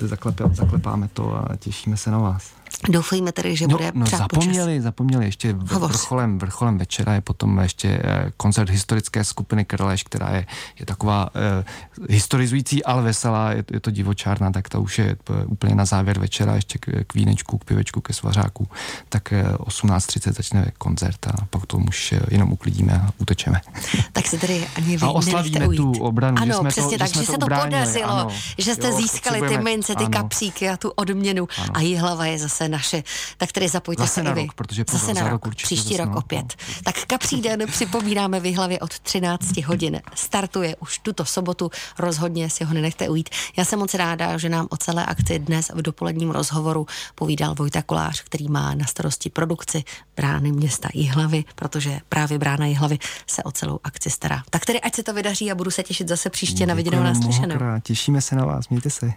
zaklepáme 0.53 1.07
to 1.07 1.35
a 1.35 1.55
těšíme 1.57 1.97
se 1.97 2.11
na 2.11 2.17
vás. 2.17 2.51
Doufejme 2.89 3.31
tedy, 3.31 3.55
že 3.55 3.67
no, 3.67 3.77
bude 3.77 3.91
no, 3.93 4.05
zapomněli, 4.05 4.73
počas. 4.73 4.83
zapomněli, 4.83 5.25
ještě 5.25 5.53
vrcholem, 5.53 6.39
vrcholem 6.39 6.77
večera 6.77 7.13
je 7.13 7.21
potom 7.21 7.59
ještě 7.59 8.01
eh, 8.03 8.31
koncert 8.37 8.69
historické 8.69 9.23
skupiny 9.23 9.65
Krleš, 9.65 10.03
která 10.03 10.29
je, 10.29 10.45
je 10.79 10.85
taková 10.85 11.29
eh, 11.35 11.65
historizující, 12.09 12.83
ale 12.83 13.03
veselá, 13.03 13.51
je, 13.51 13.63
je 13.71 13.79
to 13.79 13.91
divočárna, 13.91 14.51
tak 14.51 14.69
to 14.69 14.81
už 14.81 14.99
je 14.99 15.15
eh, 15.29 15.45
úplně 15.45 15.75
na 15.75 15.85
závěr 15.85 16.19
večera, 16.19 16.55
ještě 16.55 16.79
k, 16.79 17.03
k 17.07 17.13
vínečku, 17.13 17.57
k 17.57 17.63
pivečku, 17.63 18.01
ke 18.01 18.13
svařáku, 18.13 18.67
tak 19.09 19.33
eh, 19.33 19.43
18.30 19.43 20.33
začne 20.33 20.71
koncert 20.77 21.27
a 21.27 21.33
pak 21.49 21.65
to 21.65 21.77
už 21.77 22.11
eh, 22.11 22.19
jenom 22.31 22.51
uklidíme 22.51 22.93
a 22.93 23.09
utečeme. 23.17 23.61
Tak 24.11 24.27
se 24.27 24.37
tedy 24.37 24.67
ani 24.75 24.97
vy 24.97 25.05
a 25.05 25.09
oslavíme 25.09 25.67
tu 25.69 25.91
obranu, 25.91 26.37
ano, 26.37 26.45
že 26.45 26.53
jsme 26.53 26.69
přesně 26.69 26.97
to, 26.97 26.97
tak, 26.97 27.13
že, 27.13 27.19
že 27.19 27.25
se 27.25 27.37
to 27.37 27.47
podařilo, 27.47 28.11
ano, 28.11 28.29
že 28.57 28.75
jste 28.75 28.87
jo, 28.87 28.97
získali 28.97 29.41
ty 29.47 29.57
mince, 29.57 29.95
ty 29.95 30.03
ano. 30.03 30.09
kapříky 30.11 30.69
a 30.69 30.77
tu 30.77 30.89
odměnu 30.89 31.47
ano. 31.57 31.73
a 31.73 31.99
hlava 31.99 32.25
je 32.25 32.39
zase 32.39 32.69
naše. 32.73 33.03
Tak 33.37 33.51
tedy 33.51 33.69
zapojte 33.69 34.03
zase 34.03 34.23
se 34.23 34.29
i 34.29 34.33
vy. 34.33 34.41
Rok, 34.41 34.53
protože 34.53 34.85
zase 34.91 35.13
na 35.13 35.29
rok, 35.29 35.55
příští 35.55 35.97
rok 35.97 36.15
opět. 36.15 36.45
No. 36.67 36.73
Tak 36.83 37.05
kapří 37.05 37.41
den 37.41 37.67
připomínáme 37.67 38.39
v 38.39 38.55
hlavě 38.55 38.79
od 38.79 38.99
13 38.99 39.57
hodin. 39.57 40.01
Startuje 40.15 40.75
už 40.75 40.99
tuto 40.99 41.25
sobotu, 41.25 41.71
rozhodně 41.99 42.49
si 42.49 42.63
ho 42.63 42.73
nenechte 42.73 43.09
ujít. 43.09 43.29
Já 43.57 43.65
jsem 43.65 43.79
moc 43.79 43.93
ráda, 43.93 44.37
že 44.37 44.49
nám 44.49 44.67
o 44.69 44.77
celé 44.77 45.05
akci 45.05 45.39
dnes 45.39 45.71
v 45.75 45.81
dopoledním 45.81 46.31
rozhovoru 46.31 46.87
povídal 47.15 47.55
Vojta 47.55 47.81
Kolář, 47.81 48.21
který 48.21 48.47
má 48.47 48.73
na 48.73 48.85
starosti 48.85 49.29
produkci 49.29 49.83
brány 50.15 50.51
města 50.51 50.89
Jihlavy, 50.93 51.43
protože 51.55 51.99
právě 52.09 52.39
brána 52.39 52.65
Jihlavy 52.65 52.99
se 53.27 53.43
o 53.43 53.51
celou 53.51 53.79
akci 53.83 54.09
stará. 54.09 54.43
Tak 54.49 54.65
tedy 54.65 54.81
ať 54.81 54.95
se 54.95 55.03
to 55.03 55.13
vydaří 55.13 55.51
a 55.51 55.55
budu 55.55 55.71
se 55.71 55.83
těšit 55.83 56.07
zase 56.07 56.29
příště 56.29 56.65
na 56.65 56.73
viděnou 56.73 57.03
naslyšenou. 57.03 57.55
Těšíme 57.83 58.21
se 58.21 58.35
na 58.35 58.45
vás, 58.45 58.69
mějte 58.69 58.89
se. 58.89 59.13